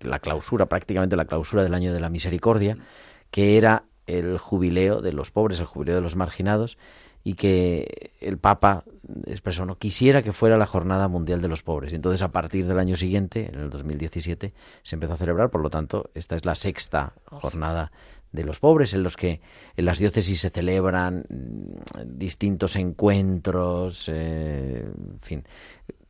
[0.00, 2.78] la clausura, prácticamente la clausura del año de la misericordia,
[3.30, 6.78] que era el jubileo de los pobres, el jubileo de los marginados,
[7.24, 8.84] y que el Papa
[9.26, 11.92] expresó, no quisiera que fuera la Jornada Mundial de los Pobres.
[11.92, 15.70] Entonces, a partir del año siguiente, en el 2017, se empezó a celebrar, por lo
[15.70, 17.90] tanto, esta es la sexta jornada
[18.32, 19.40] de los pobres, en los que
[19.76, 25.44] en las diócesis se celebran mm, distintos encuentros, eh, en fin,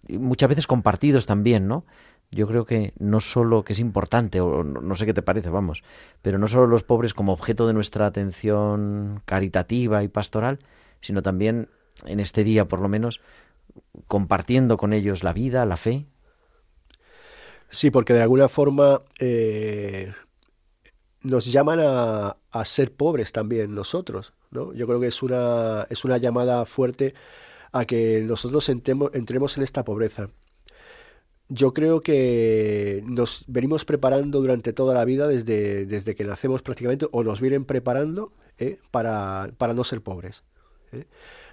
[0.08, 1.84] muchas veces compartidos también, ¿no?
[2.30, 5.82] Yo creo que no solo que es importante, o no sé qué te parece, vamos,
[6.20, 10.58] pero no solo los pobres como objeto de nuestra atención caritativa y pastoral,
[11.00, 11.68] sino también
[12.06, 13.20] en este día, por lo menos,
[14.06, 16.06] compartiendo con ellos la vida, la fe.
[17.68, 20.12] Sí, porque de alguna forma eh,
[21.22, 24.72] nos llaman a, a, ser pobres también nosotros, ¿no?
[24.72, 27.14] Yo creo que es una, es una llamada fuerte
[27.72, 30.30] a que nosotros entremos, en esta pobreza.
[31.50, 37.06] Yo creo que nos venimos preparando durante toda la vida, desde, desde que nacemos prácticamente,
[37.10, 38.78] o nos vienen preparando ¿eh?
[38.90, 40.42] para, para no ser pobres.
[40.92, 41.04] ¿Eh?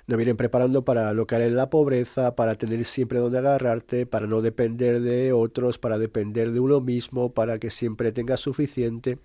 [0.08, 4.28] Nos vienen preparando para no caer en la pobreza, para tener siempre donde agarrarte, para
[4.28, 9.18] no depender de otros, para depender de uno mismo, para que siempre tengas suficiente.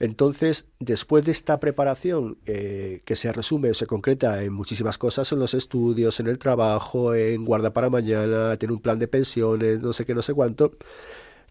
[0.00, 5.30] Entonces, después de esta preparación, eh, que se resume o se concreta en muchísimas cosas,
[5.32, 9.80] en los estudios, en el trabajo, en guarda para mañana, tener un plan de pensiones,
[9.80, 10.72] no sé qué, no sé cuánto,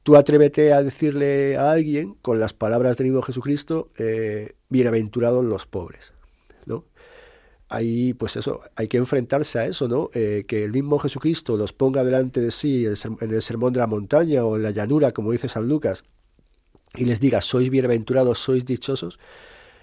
[0.04, 5.66] tú atrévete a decirle a alguien, con las palabras del mismo Jesucristo, eh, bienaventurados los
[5.66, 6.14] pobres.
[7.74, 10.12] Ahí, pues eso, hay que enfrentarse a eso, ¿no?
[10.14, 13.88] Eh, que el mismo Jesucristo los ponga delante de sí en el sermón de la
[13.88, 16.04] montaña o en la llanura, como dice San Lucas,
[16.94, 19.18] y les diga, sois bienaventurados, sois dichosos,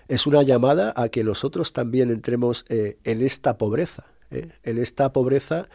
[0.07, 4.53] es una llamada a que nosotros también entremos eh, en esta pobreza, ¿eh?
[4.63, 5.69] en esta pobreza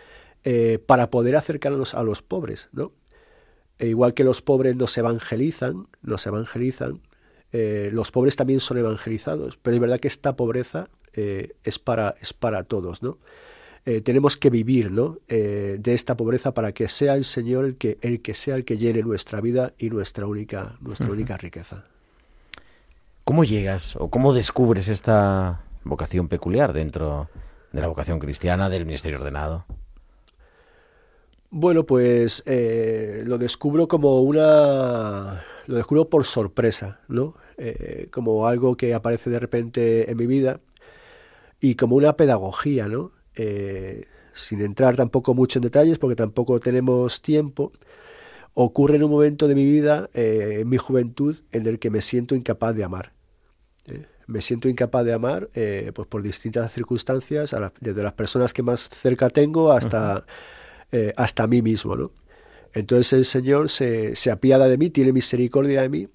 [0.86, 2.94] para poder acercarnos a los pobres, ¿no?
[3.78, 7.02] E igual que los pobres nos evangelizan, nos evangelizan,
[7.52, 12.64] los pobres también son evangelizados, pero es verdad que esta pobreza es, para, es para
[12.64, 13.18] todos, ¿no?
[13.88, 15.20] Eh, tenemos que vivir ¿no?
[15.28, 18.66] Eh, de esta pobreza para que sea el Señor el que, el que sea el
[18.66, 21.86] que llene nuestra vida y nuestra única, nuestra única riqueza.
[23.24, 27.30] ¿Cómo llegas o cómo descubres esta vocación peculiar dentro
[27.72, 29.66] de la vocación cristiana del ministerio ordenado?
[31.52, 35.44] Bueno, pues eh, lo descubro como una...
[35.68, 37.36] lo descubro por sorpresa, ¿no?
[38.12, 40.60] como algo que aparece de repente en mi vida
[41.66, 43.12] y como una pedagogía, ¿no?
[43.36, 47.72] Eh, sin entrar tampoco mucho en detalles porque tampoco tenemos tiempo,
[48.54, 52.02] ocurre en un momento de mi vida, eh, en mi juventud, en el que me
[52.02, 53.14] siento incapaz de amar.
[53.88, 54.06] ¿eh?
[54.28, 59.30] Me siento incapaz de amar pues por distintas circunstancias, desde las personas que más cerca
[59.30, 60.26] tengo hasta,
[61.16, 61.96] hasta mí mismo.
[61.96, 62.12] ¿no?
[62.74, 66.08] Entonces el Señor se, se, apiada de mí, tiene misericordia de mí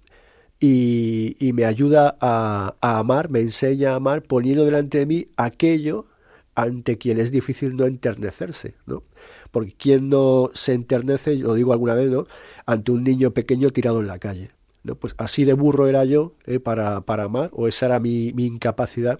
[0.61, 6.07] y, me ayuda a, amar, me enseña a amar poniendo delante de mí aquello
[6.55, 9.03] ante quien es difícil no enternecerse, ¿no?
[9.51, 12.27] Porque quien no se enternece, lo digo alguna vez, ¿no?
[12.67, 14.51] Ante un niño pequeño tirado en la calle.
[14.85, 14.95] ¿no?
[14.97, 16.61] Pues así de burro era yo ¿eh?
[16.61, 19.19] para, para amar, o esa era mi, incapacidad.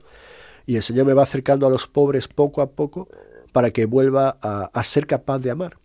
[0.67, 3.09] Y el Señor me va acercando a los pobres poco a poco
[3.53, 5.79] para que vuelva a, a ser capaz de amar.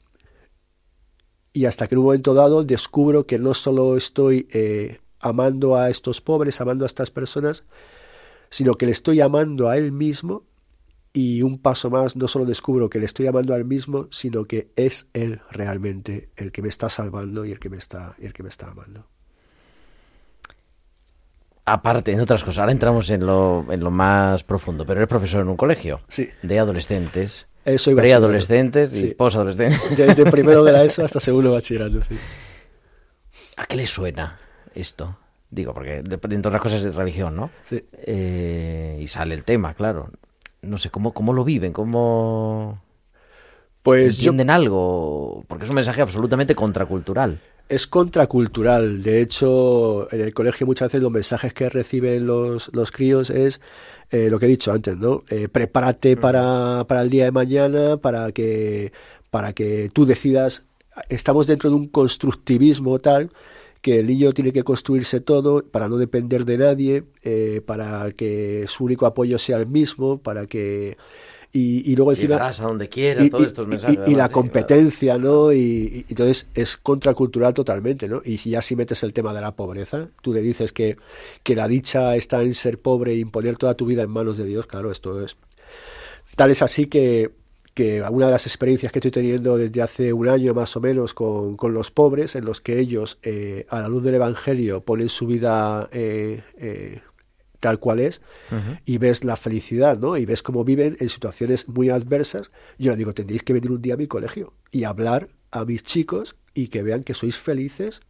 [1.54, 5.90] Y hasta que en un momento dado descubro que no solo estoy eh, amando a
[5.90, 7.64] estos pobres, amando a estas personas,
[8.50, 10.44] sino que le estoy amando a Él mismo
[11.14, 14.70] y un paso más, no solo descubro que le estoy amando al mismo, sino que
[14.76, 18.44] es Él realmente el que me está salvando y el que me está, el que
[18.44, 19.08] me está amando.
[21.68, 25.42] Aparte, en otras cosas, ahora entramos en lo, en lo más profundo, pero eres profesor
[25.42, 26.30] en un colegio sí.
[26.44, 27.48] de adolescentes,
[27.78, 29.08] Soy preadolescentes y Sí.
[29.18, 29.98] posadolescentes.
[29.98, 32.16] Desde primero de la ESO hasta segundo de bachillerato, sí.
[33.58, 34.38] ¿A qué le suena
[34.76, 35.18] esto?
[35.50, 37.50] Digo, porque de- entre otras cosas es religión, ¿no?
[37.66, 37.84] Sí.
[38.06, 40.10] Eh, y sale el tema, claro.
[40.62, 41.72] No sé, ¿cómo, cómo lo viven?
[41.74, 42.82] ¿Cómo
[43.84, 45.44] Pues yo entienden algo?
[45.48, 47.40] Porque es un mensaje absolutamente contracultural.
[47.70, 49.02] Es contracultural.
[49.04, 53.62] De hecho, en el colegio muchas veces los mensajes que reciben los, los críos es
[54.12, 55.24] eh, lo que he dicho antes, ¿no?
[55.30, 58.92] Eh, prepárate para, para el día de mañana, para que,
[59.30, 60.66] para que tú decidas.
[61.10, 63.30] Estamos dentro de un constructivismo tal
[63.86, 68.66] que el niño tiene que construirse todo para no depender de nadie, eh, para que
[68.68, 70.98] su único apoyo sea el mismo, para que
[71.54, 74.00] y, y luego encima a donde quieras, y, todos y- estos y- mensajes.
[74.08, 75.54] y la sí, competencia, ¿no?
[75.54, 78.24] Y, y entonces es contracultural totalmente, ¿no?
[78.26, 80.98] Y si ya si metes el tema de la pobreza, tú le dices que,
[81.44, 84.46] que la dicha está en ser pobre e imponer toda tu vida en manos de
[84.46, 85.38] Dios, claro, esto es...
[86.36, 87.32] Tal es así que,
[87.76, 91.14] que alguna de las experiencias que estoy teniendo desde hace un año más o menos
[91.14, 95.10] con, con los pobres, en los que ellos, eh, a la luz del Evangelio, ponen
[95.10, 97.02] su vida eh, eh,
[97.60, 98.22] tal cual es,
[98.86, 100.16] y ves la felicidad, ¿no?
[100.18, 102.52] Y ves cómo viven en situaciones muy adversas.
[102.78, 105.84] Yo les digo, tendréis que venir un día a mi colegio y hablar a mis
[105.84, 108.02] chicos y que vean que sois felices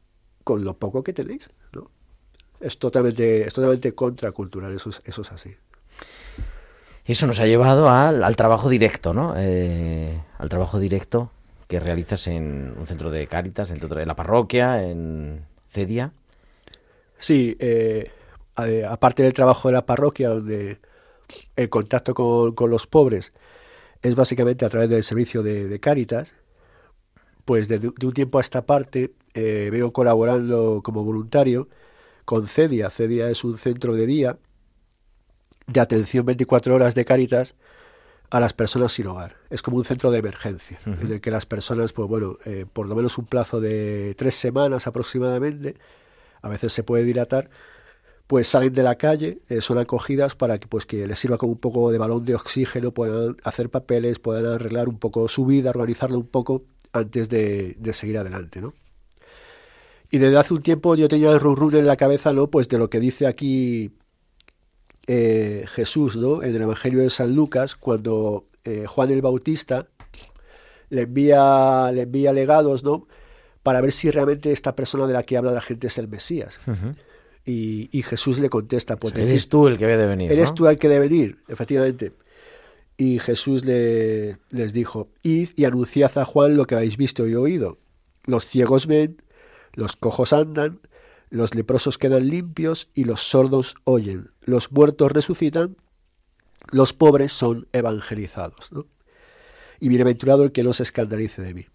[0.44, 1.90] con lo poco que tenéis, ¿no?
[2.60, 5.56] Es totalmente, es totalmente contracultural, eso es, eso es así.
[7.06, 9.36] Eso nos ha llevado al, al trabajo directo, ¿no?
[9.38, 11.32] Eh, al trabajo directo
[11.68, 16.12] que realizas en un centro de Cáritas, en, en la parroquia, en Cedia.
[17.18, 18.10] Sí, eh,
[18.88, 20.80] aparte del trabajo de la parroquia, donde
[21.56, 23.34] el contacto con, los pobres
[24.02, 26.36] es básicamente a través del servicio de, de Cáritas,
[27.46, 31.68] pues de, de un tiempo a esta parte eh, vengo colaborando como voluntario
[32.26, 32.90] con CEDIA.
[32.90, 34.38] CEDIA es un centro de día
[35.68, 37.56] de atención 24 horas de Cáritas
[38.30, 39.36] a las personas sin hogar.
[39.50, 42.88] Es como un centro de emergencia, en el que las personas, pues bueno, eh, por
[42.88, 45.76] lo menos un plazo de tres semanas aproximadamente,
[46.42, 47.50] a veces se puede dilatar,
[48.28, 51.54] pues salen de la calle, eh, son acogidas para que pues que les sirva como
[51.54, 55.70] un poco de balón de oxígeno, puedan hacer papeles, puedan arreglar un poco su vida,
[55.70, 58.74] organizarla un poco antes de, de seguir adelante, ¿no?
[60.12, 62.48] Y desde hace un tiempo yo tenía el run run en la cabeza, ¿no?
[62.48, 63.92] Pues de lo que dice aquí
[65.08, 66.44] eh, Jesús, ¿no?
[66.44, 69.88] En el Evangelio de San Lucas, cuando eh, Juan el Bautista
[70.90, 73.08] le envía, le envía legados, ¿no?
[73.64, 76.60] Para ver si realmente esta persona de la que habla la gente es el Mesías.
[77.46, 80.32] y, y Jesús le contesta, pues Eres tú el que debe de venir.
[80.32, 80.56] eres ¿no?
[80.56, 82.14] tú el que debe venir, efectivamente.
[82.98, 87.36] Y Jesús le, les dijo, id y anunciad a Juan lo que habéis visto y
[87.36, 87.78] oído.
[88.26, 89.22] Los ciegos ven,
[89.74, 90.80] los cojos andan,
[91.36, 94.32] los leprosos quedan limpios y los sordos oyen.
[94.42, 95.76] Los muertos resucitan,
[96.72, 98.70] los pobres son evangelizados.
[99.80, 101.66] Y bienaventurado el que no se escandalice de mí.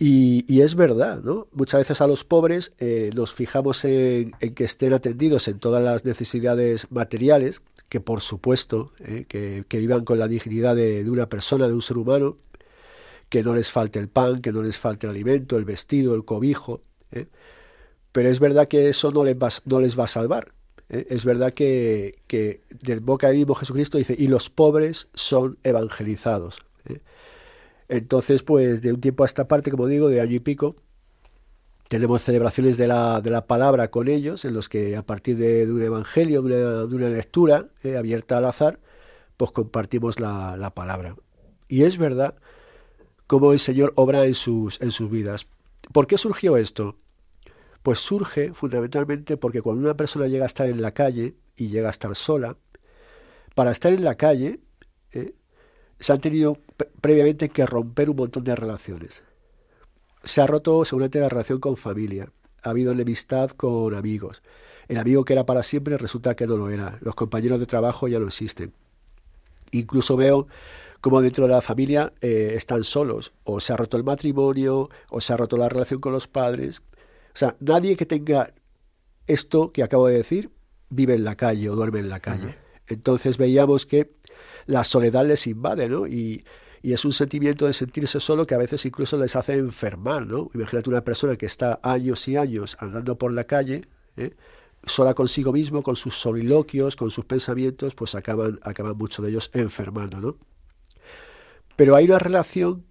[0.00, 1.48] Y, es verdad, ¿no?
[1.50, 5.82] Muchas veces a los pobres eh, nos fijamos en, en que estén atendidos en todas
[5.82, 11.10] las necesidades materiales, que por supuesto, eh, que, que vivan con la dignidad de, de
[11.10, 12.36] una persona, de un ser humano,
[13.28, 16.24] que no les falte el pan, que no les falte el alimento, el vestido, el
[16.24, 16.82] cobijo.
[17.10, 17.26] ¿eh?
[18.12, 20.52] Pero es verdad que eso no les va, no les va a salvar.
[20.88, 21.06] ¿eh?
[21.10, 22.20] Es verdad que,
[22.70, 26.60] del boca mismo Jesucristo dice, y los pobres son evangelizados.
[26.86, 27.00] ¿eh?
[27.88, 30.76] Entonces, pues de un tiempo a esta parte, como digo, de año y pico,
[31.88, 35.70] tenemos celebraciones de la, de la palabra con ellos, en los que a partir de,
[35.70, 38.78] un evangelio, de una, de una lectura eh, abierta al azar,
[39.38, 41.16] pues compartimos la, la palabra.
[41.66, 42.34] Y es verdad
[43.26, 45.46] cómo el Señor obra en sus, en sus vidas.
[45.92, 46.96] ¿Por qué surgió esto?
[47.82, 51.88] Pues surge fundamentalmente porque cuando una persona llega a estar en la calle y llega
[51.88, 52.56] a estar sola,
[53.54, 54.60] para estar en la calle
[55.12, 55.34] eh,
[55.98, 59.22] se han tenido pre- previamente que romper un montón de relaciones.
[60.24, 62.30] Se ha roto seguramente la relación con familia,
[62.62, 64.42] ha habido enemistad con amigos.
[64.88, 66.98] El amigo que era para siempre resulta que no lo era.
[67.00, 68.72] Los compañeros de trabajo ya no existen.
[69.70, 70.48] Incluso veo
[71.00, 75.20] como dentro de la familia eh, están solos, o se ha roto el matrimonio, o
[75.20, 76.82] se ha roto la relación con los padres.
[77.34, 78.52] O sea, nadie que tenga
[79.26, 80.50] esto que acabo de decir
[80.90, 82.56] vive en la calle o duerme en la calle.
[82.86, 84.12] Entonces veíamos que
[84.66, 86.06] la soledad les invade, ¿no?
[86.06, 86.44] Y,
[86.82, 90.50] y es un sentimiento de sentirse solo que a veces incluso les hace enfermar, ¿no?
[90.54, 93.82] Imagínate una persona que está años y años andando por la calle,
[94.16, 94.34] ¿eh?
[94.84, 99.50] sola consigo mismo, con sus soliloquios, con sus pensamientos, pues acaban, acaban muchos de ellos
[99.52, 100.36] enfermando, ¿no?
[101.76, 102.84] Pero hay una relación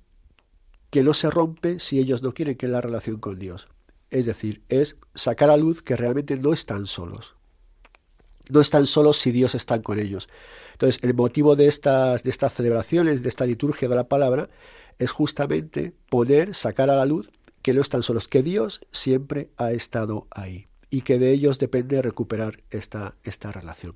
[0.89, 3.67] que no se rompe si ellos no quieren, que es la relación con Dios.
[4.09, 7.35] Es decir, es sacar a luz que realmente no están solos.
[8.49, 10.29] No están solos si Dios está con ellos.
[10.73, 14.49] Entonces, el motivo de estas, de estas celebraciones, de esta liturgia de la palabra,
[14.99, 17.29] es justamente poder sacar a la luz
[17.61, 22.01] que no están solos, que Dios siempre ha estado ahí y que de ellos depende
[22.01, 23.95] recuperar esta, esta relación.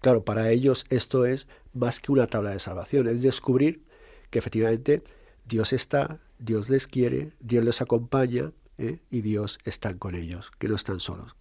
[0.00, 3.82] Claro, para ellos esto es más que una tabla de salvación, es descubrir
[4.30, 5.02] que efectivamente
[5.46, 8.98] Dios está, Dios les quiere, Dios les acompaña ¿eh?
[9.10, 11.34] y Dios está con ellos, que no están solos.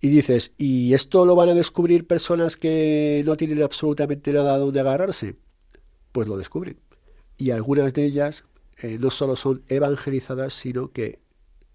[0.00, 4.58] Y dices, ¿y esto lo van a descubrir personas que no tienen absolutamente nada a
[4.58, 5.36] donde agarrarse?
[6.12, 6.78] Pues lo descubren.
[7.36, 8.44] Y algunas de ellas
[8.78, 11.18] eh, no solo son evangelizadas, sino que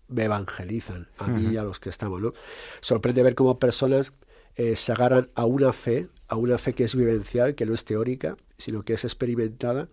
[0.07, 2.21] me evangelizan a mí y a los que estamos.
[2.21, 2.33] ¿no?
[2.81, 4.11] Sorprende ver cómo personas
[4.55, 7.85] eh, se agarran a una fe, a una fe que es vivencial, que no es
[7.85, 9.89] teórica, sino que es experimentada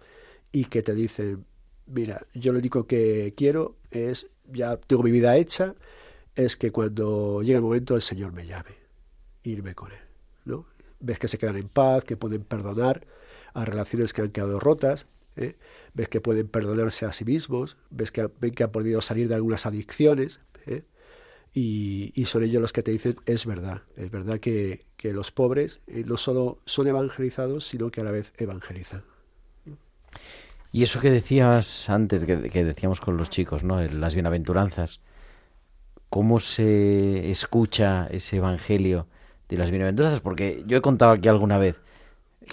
[0.52, 1.44] y que te dicen,
[1.86, 5.74] mira, yo lo único que quiero es, ya tengo mi vida hecha,
[6.34, 8.76] es que cuando llegue el momento el Señor me llame,
[9.42, 9.98] irme con Él,
[10.44, 10.66] ¿no?
[11.00, 13.06] Ves que se quedan en paz, que pueden perdonar
[13.54, 15.56] a relaciones que han quedado rotas, ¿eh?
[15.94, 19.34] ves que pueden perdonarse a sí mismos, ves que, ven que han podido salir de
[19.34, 20.84] algunas adicciones, ¿eh?
[21.52, 25.32] y, y, son ellos los que te dicen, es verdad, es verdad que, que los
[25.32, 29.04] pobres eh, no solo son evangelizados, sino que a la vez evangelizan.
[30.72, 33.80] Y eso que decías antes, que, que decíamos con los chicos, ¿no?
[33.82, 35.00] Las bienaventuranzas,
[36.08, 39.06] ¿cómo se escucha ese evangelio
[39.48, 40.20] de las bienaventuranzas?
[40.20, 41.80] Porque yo he contado aquí alguna vez,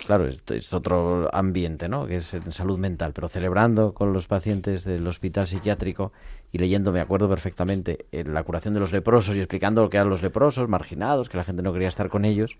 [0.05, 2.07] claro, es otro ambiente, ¿no?
[2.07, 6.11] Que es en salud mental, pero celebrando con los pacientes del hospital psiquiátrico
[6.51, 10.09] y leyendo, me acuerdo perfectamente, la curación de los leprosos y explicando lo que eran
[10.09, 12.57] los leprosos, marginados, que la gente no quería estar con ellos,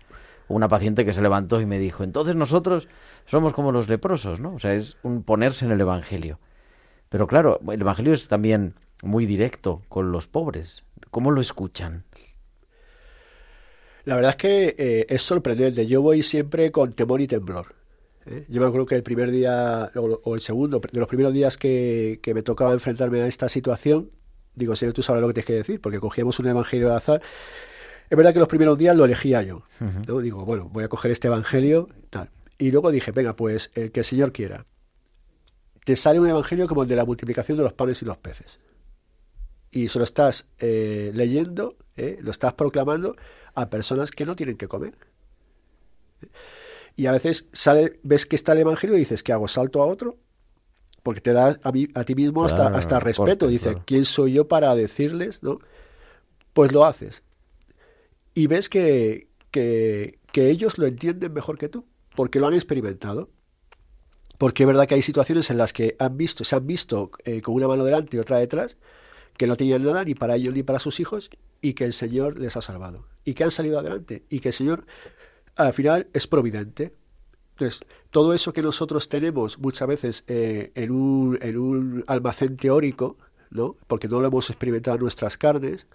[0.48, 2.88] una paciente que se levantó y me dijo, entonces nosotros
[3.26, 4.54] somos como los leprosos, ¿no?
[4.54, 6.38] O sea, es un ponerse en el Evangelio.
[7.08, 10.84] Pero claro, el Evangelio es también muy directo con los pobres.
[11.10, 12.04] ¿Cómo lo escuchan?
[14.10, 15.86] La verdad es que eh, es sorprendente.
[15.86, 17.76] Yo voy siempre con temor y temblor.
[18.26, 18.44] ¿eh?
[18.48, 21.56] Yo me acuerdo que el primer día, o, o el segundo, de los primeros días
[21.56, 24.10] que, que, me tocaba enfrentarme a esta situación,
[24.56, 27.22] digo, Señor, tú sabes lo que tienes que decir, porque cogíamos un evangelio al azar.
[28.10, 29.58] Es verdad que los primeros días lo elegía yo.
[29.80, 30.06] Uh -huh.
[30.08, 30.18] ¿no?
[30.18, 32.30] Digo, bueno, voy a coger este evangelio, tal.
[32.58, 34.66] Y luego dije, venga, pues el que el Señor quiera.
[35.84, 38.58] Te sale un evangelio como el de la multiplicación de los panes y los peces.
[39.70, 42.18] Y se lo estás eh, leyendo, ¿eh?
[42.20, 43.14] lo estás proclamando
[43.54, 44.94] a personas que no tienen que comer.
[46.96, 49.48] Y a veces sale, ves que está el evangelio y dices, ¿qué hago?
[49.48, 50.18] ¿Salto a otro?
[51.02, 53.46] Porque te da a, mí, a ti mismo hasta, hasta respeto.
[53.46, 53.84] corte, Dice, claro.
[53.86, 55.42] ¿quién soy yo para decirles?
[55.42, 55.60] ¿no?
[56.52, 57.22] Pues lo haces.
[58.34, 63.30] Y ves que, que, que ellos lo entienden mejor que tú, porque lo han experimentado.
[64.36, 67.42] Porque es verdad que hay situaciones en las que han visto, se han visto eh,
[67.42, 68.78] con una mano delante y otra detrás,
[69.40, 71.30] que no tenían nada ni para ellos ni para sus hijos,
[71.62, 73.06] y que el Señor les ha salvado.
[73.24, 74.22] Y que han salido adelante.
[74.28, 74.84] Y que el Señor
[75.56, 76.92] al final es providente.
[77.52, 77.80] Entonces,
[78.10, 83.16] todo eso que nosotros tenemos muchas veces eh, en, un, en un almacén teórico,
[83.48, 83.78] ¿no?
[83.86, 85.86] porque no lo hemos experimentado en nuestras carnes,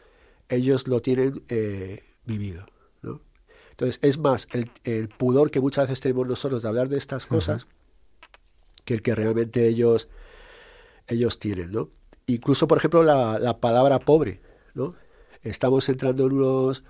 [0.49, 2.65] ellos lo tienen eh, vivido.
[3.03, 3.21] ¿no?
[3.69, 7.27] Entonces, es más el, el, pudor que muchas veces tenemos nosotros de hablar de estas
[7.27, 8.83] cosas uh -huh.
[8.85, 10.07] que el que realmente ellos,
[11.05, 11.71] ellos tienen.
[11.71, 11.91] ¿no?
[12.27, 14.41] Incluso, por ejemplo, la, la palabra pobre.
[14.73, 14.95] ¿no?
[15.41, 16.83] Estamos entrando en unos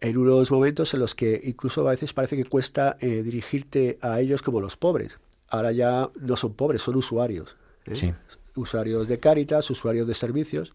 [0.00, 4.20] en unos momentos en los que incluso a veces parece que cuesta eh, dirigirte a
[4.20, 5.18] ellos como los pobres.
[5.48, 7.56] Ahora ya no son pobres, son usuarios.
[7.86, 7.96] ¿eh?
[7.96, 8.12] Sí.
[8.54, 10.74] Usuarios de Cáritas, usuarios de servicios.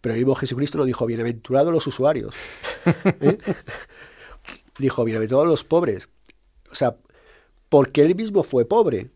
[0.00, 2.34] Pero el mismo Jesucristo no dijo, bienaventurados los usuarios.
[3.20, 3.38] ¿eh?
[4.78, 6.08] dijo, bienaventurados los pobres.
[6.70, 6.96] O sea,
[7.68, 9.10] porque él mismo fue pobre.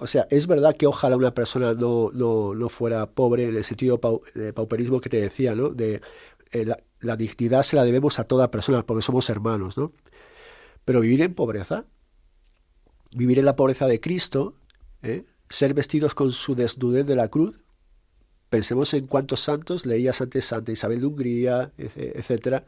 [0.00, 3.64] O sea, es verdad que ojalá una persona no, no, no fuera pobre en el
[3.64, 4.00] sentido
[4.34, 5.68] de pauperismo que te decía, ¿no?
[5.68, 6.00] De,
[6.52, 9.92] eh, la, la, dignidad se la debemos a toda persona porque somos hermanos, ¿no?
[10.86, 11.84] Pero vivir en pobreza,
[13.12, 14.54] vivir en la pobreza de Cristo,
[15.02, 15.24] ¿eh?
[15.50, 17.60] ser vestidos con su desnudez de la cruz,
[18.48, 22.64] pensemos en cuántos santos, leías antes Santa Isabel de Hungría, etcétera,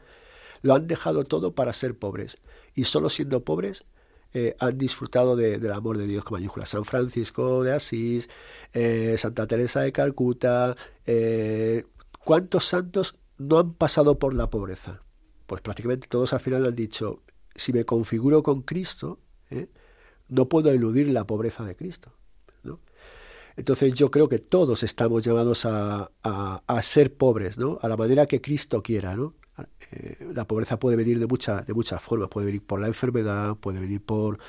[0.61, 2.37] lo han dejado todo para ser pobres.
[2.75, 3.85] Y solo siendo pobres
[4.33, 6.69] eh, han disfrutado de, del amor de Dios con mayúsculas.
[6.69, 8.29] San Francisco de Asís,
[8.73, 10.75] eh, Santa Teresa de Calcuta,
[11.05, 11.85] eh,
[12.23, 15.01] ¿cuántos santos no han pasado por la pobreza?
[15.45, 17.21] Pues prácticamente todos al final han dicho,
[17.53, 19.19] si me configuro con Cristo,
[20.29, 22.11] no puedo eludir la pobreza de Cristo.
[22.63, 22.79] ¿no?
[23.55, 27.77] Entonces yo creo que todos estamos llamados a, a, a, ser pobres, ¿no?
[27.83, 29.15] a la manera que Cristo quiera.
[29.15, 29.35] ¿no?
[29.91, 33.55] Eh, la pobreza puede venir de, mucha, de muchas formas, puede venir por la enfermedad,
[33.55, 34.39] puede venir por,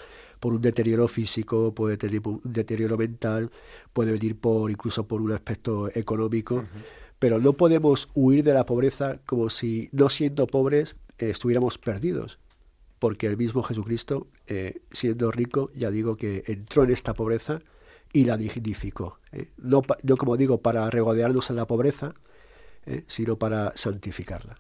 [0.41, 3.51] por un deterioro físico, puede tener un deterioro mental,
[3.93, 6.57] puede venir por incluso por un aspecto económico.
[6.57, 11.31] Uh -huh pero no podemos huir de la pobreza como si no siendo pobres eh,
[11.31, 12.39] estuviéramos perdidos,
[12.99, 17.61] porque el mismo Jesucristo, eh, siendo rico, ya digo que entró en esta pobreza
[18.13, 19.21] y la dignificó.
[19.33, 19.49] Eh.
[19.57, 22.15] No, no, como digo, para regodearnos en la pobreza,
[23.07, 24.59] sino para santificarla.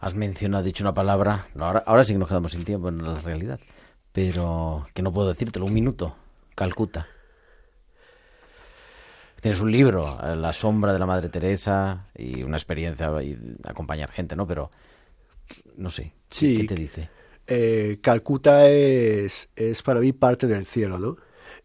[0.00, 3.20] Has mencionado, dicho una palabra, ahora, ahora sí que nos quedamos sin tiempo en la
[3.20, 3.60] realidad,
[4.12, 6.16] pero que no puedo decírtelo, un minuto,
[6.54, 7.06] Calcuta.
[9.40, 14.36] Tienes un libro, La sombra de la Madre Teresa, y una experiencia y acompañar gente,
[14.36, 14.46] ¿no?
[14.46, 14.70] Pero,
[15.76, 17.10] no sé, sí, ¿qué te dice?
[17.46, 21.16] Eh, Calcuta es, es para mí parte del cielo, ¿no?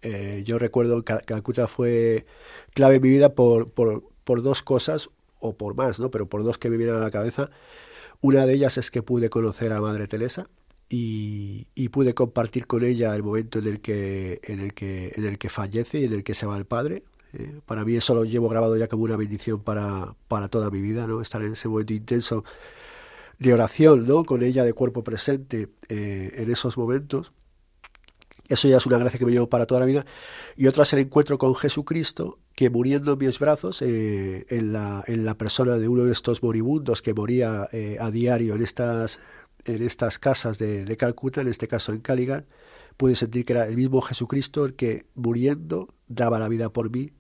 [0.02, 2.26] Eh, yo recuerdo que Calcuta fue
[2.74, 5.10] clave en mi vida por, por, por, dos cosas,
[5.40, 6.10] o por más, ¿no?
[6.12, 7.50] Pero por dos que me vienen a la cabeza.
[8.26, 10.50] Una de ellas es que pude conocer a Madre Teresa
[10.90, 15.38] y, pude compartir con ella el momento en el que, en el que, en el
[15.38, 17.04] que fallece y en el que se va el padre.
[17.34, 20.82] Eh, para mí eso lo llevo grabado ya como una bendición para, para toda mi
[20.82, 21.22] vida, ¿no?
[21.22, 22.44] Estar en ese momento intenso
[23.38, 24.26] de oración, ¿no?
[24.26, 27.32] Con ella de cuerpo presente eh, en esos momentos.
[28.48, 30.06] Eso ya es una gracia que me llevo para toda la vida.
[30.56, 35.04] Y otra es el encuentro con Jesucristo, que muriendo en mis brazos, eh, en, la,
[35.08, 39.20] en, la, persona de uno de estos moribundos que moría eh, a diario en estas,
[39.66, 42.46] en estas casas de, Calcuta, en este caso en Caligan,
[42.98, 47.12] pude sentir que era el mismo Jesucristo el que muriendo daba la vida por mí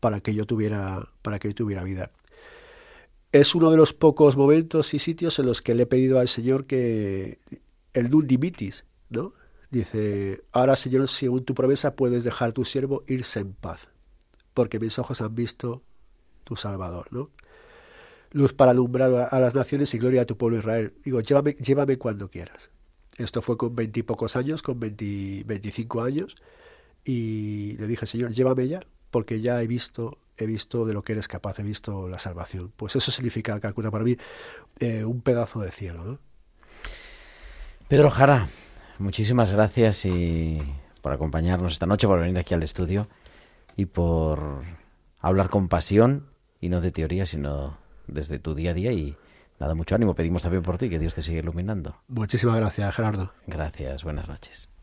[0.00, 2.12] para que yo tuviera, para que yo tuviera vida.
[3.32, 6.28] Es uno de los pocos momentos y sitios en los que le he pedido al
[6.28, 7.40] Señor que
[7.92, 9.34] el nun dimitis, ¿no?
[9.70, 13.88] Dice, ahora Señor, según tu promesa puedes dejar a tu siervo irse en paz,
[14.54, 15.82] porque mis ojos han visto
[16.44, 17.30] tu Salvador, ¿no?
[18.30, 20.94] Luz para alumbrar a las naciones y gloria a tu pueblo Israel.
[21.04, 22.70] Digo, llévame, llévame cuando quieras.
[23.16, 26.36] Esto fue con veintipocos años, con veinticinco años,
[27.04, 31.12] y le dije, Señor, llévame ya, porque ya he visto, he visto de lo que
[31.12, 32.72] eres capaz, he visto la salvación.
[32.76, 34.16] Pues eso significa, calcula para mí,
[34.78, 36.18] eh, un pedazo de cielo, ¿no?
[37.88, 38.48] Pedro Jara,
[38.98, 40.60] muchísimas gracias y
[41.02, 43.08] por acompañarnos esta noche, por venir aquí al estudio
[43.76, 44.62] y por
[45.20, 46.26] hablar con pasión
[46.60, 49.16] y no de teoría, sino desde tu día a día y
[49.60, 50.14] nada, mucho ánimo.
[50.14, 51.96] Pedimos también por ti, que Dios te siga iluminando.
[52.08, 53.32] Muchísimas gracias, Gerardo.
[53.46, 54.77] Gracias, buenas noches.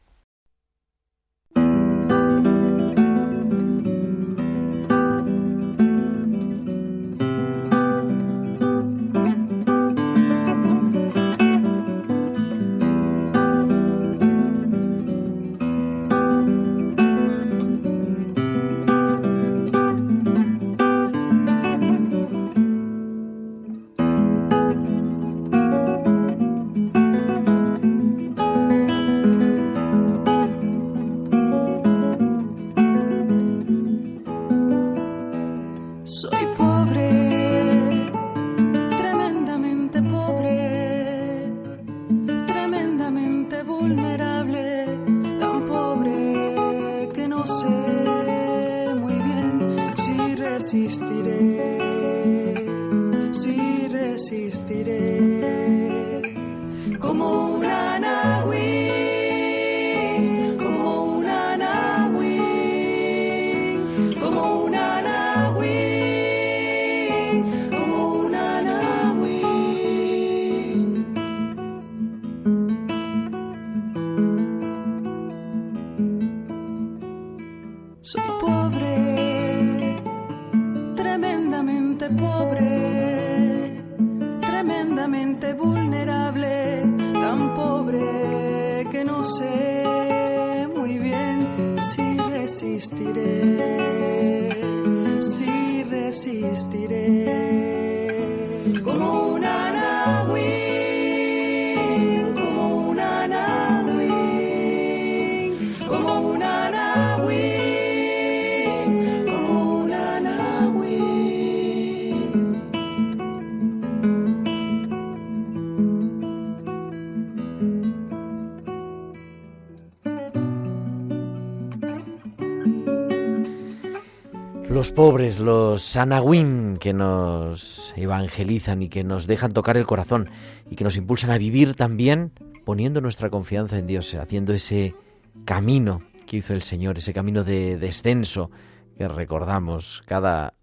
[124.95, 130.29] Pobres, los sanagüín que nos evangelizan y que nos dejan tocar el corazón
[130.71, 132.31] y que nos impulsan a vivir también
[132.63, 134.95] poniendo nuestra confianza en Dios, haciendo ese
[135.43, 138.51] camino que hizo el Señor, ese camino de descenso
[138.97, 140.53] que recordamos cada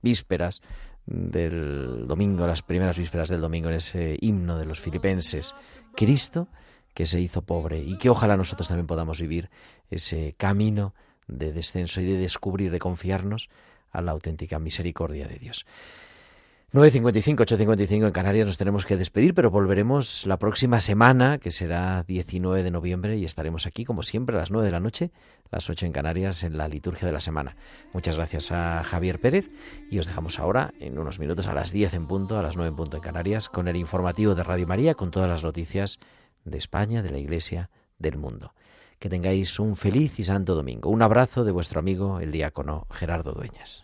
[0.00, 0.62] vísperas
[1.04, 5.54] del domingo, las primeras vísperas del domingo en ese himno de los filipenses.
[5.94, 6.48] Cristo
[6.94, 9.50] que se hizo pobre y que ojalá nosotros también podamos vivir
[9.90, 10.94] ese camino
[11.26, 13.50] de descenso y de descubrir, de confiarnos
[13.94, 15.64] a la auténtica misericordia de Dios.
[16.74, 22.02] 9.55, 8.55 en Canarias nos tenemos que despedir, pero volveremos la próxima semana, que será
[22.02, 25.12] 19 de noviembre, y estaremos aquí, como siempre, a las 9 de la noche,
[25.52, 27.54] las 8 en Canarias, en la liturgia de la semana.
[27.92, 29.52] Muchas gracias a Javier Pérez
[29.88, 32.70] y os dejamos ahora, en unos minutos, a las 10 en punto, a las 9
[32.70, 36.00] en punto en Canarias, con el informativo de Radio María, con todas las noticias
[36.44, 37.70] de España, de la Iglesia,
[38.00, 38.52] del mundo
[38.98, 40.88] que tengáis un feliz y santo domingo.
[40.88, 43.83] Un abrazo de vuestro amigo el diácono Gerardo Dueñas.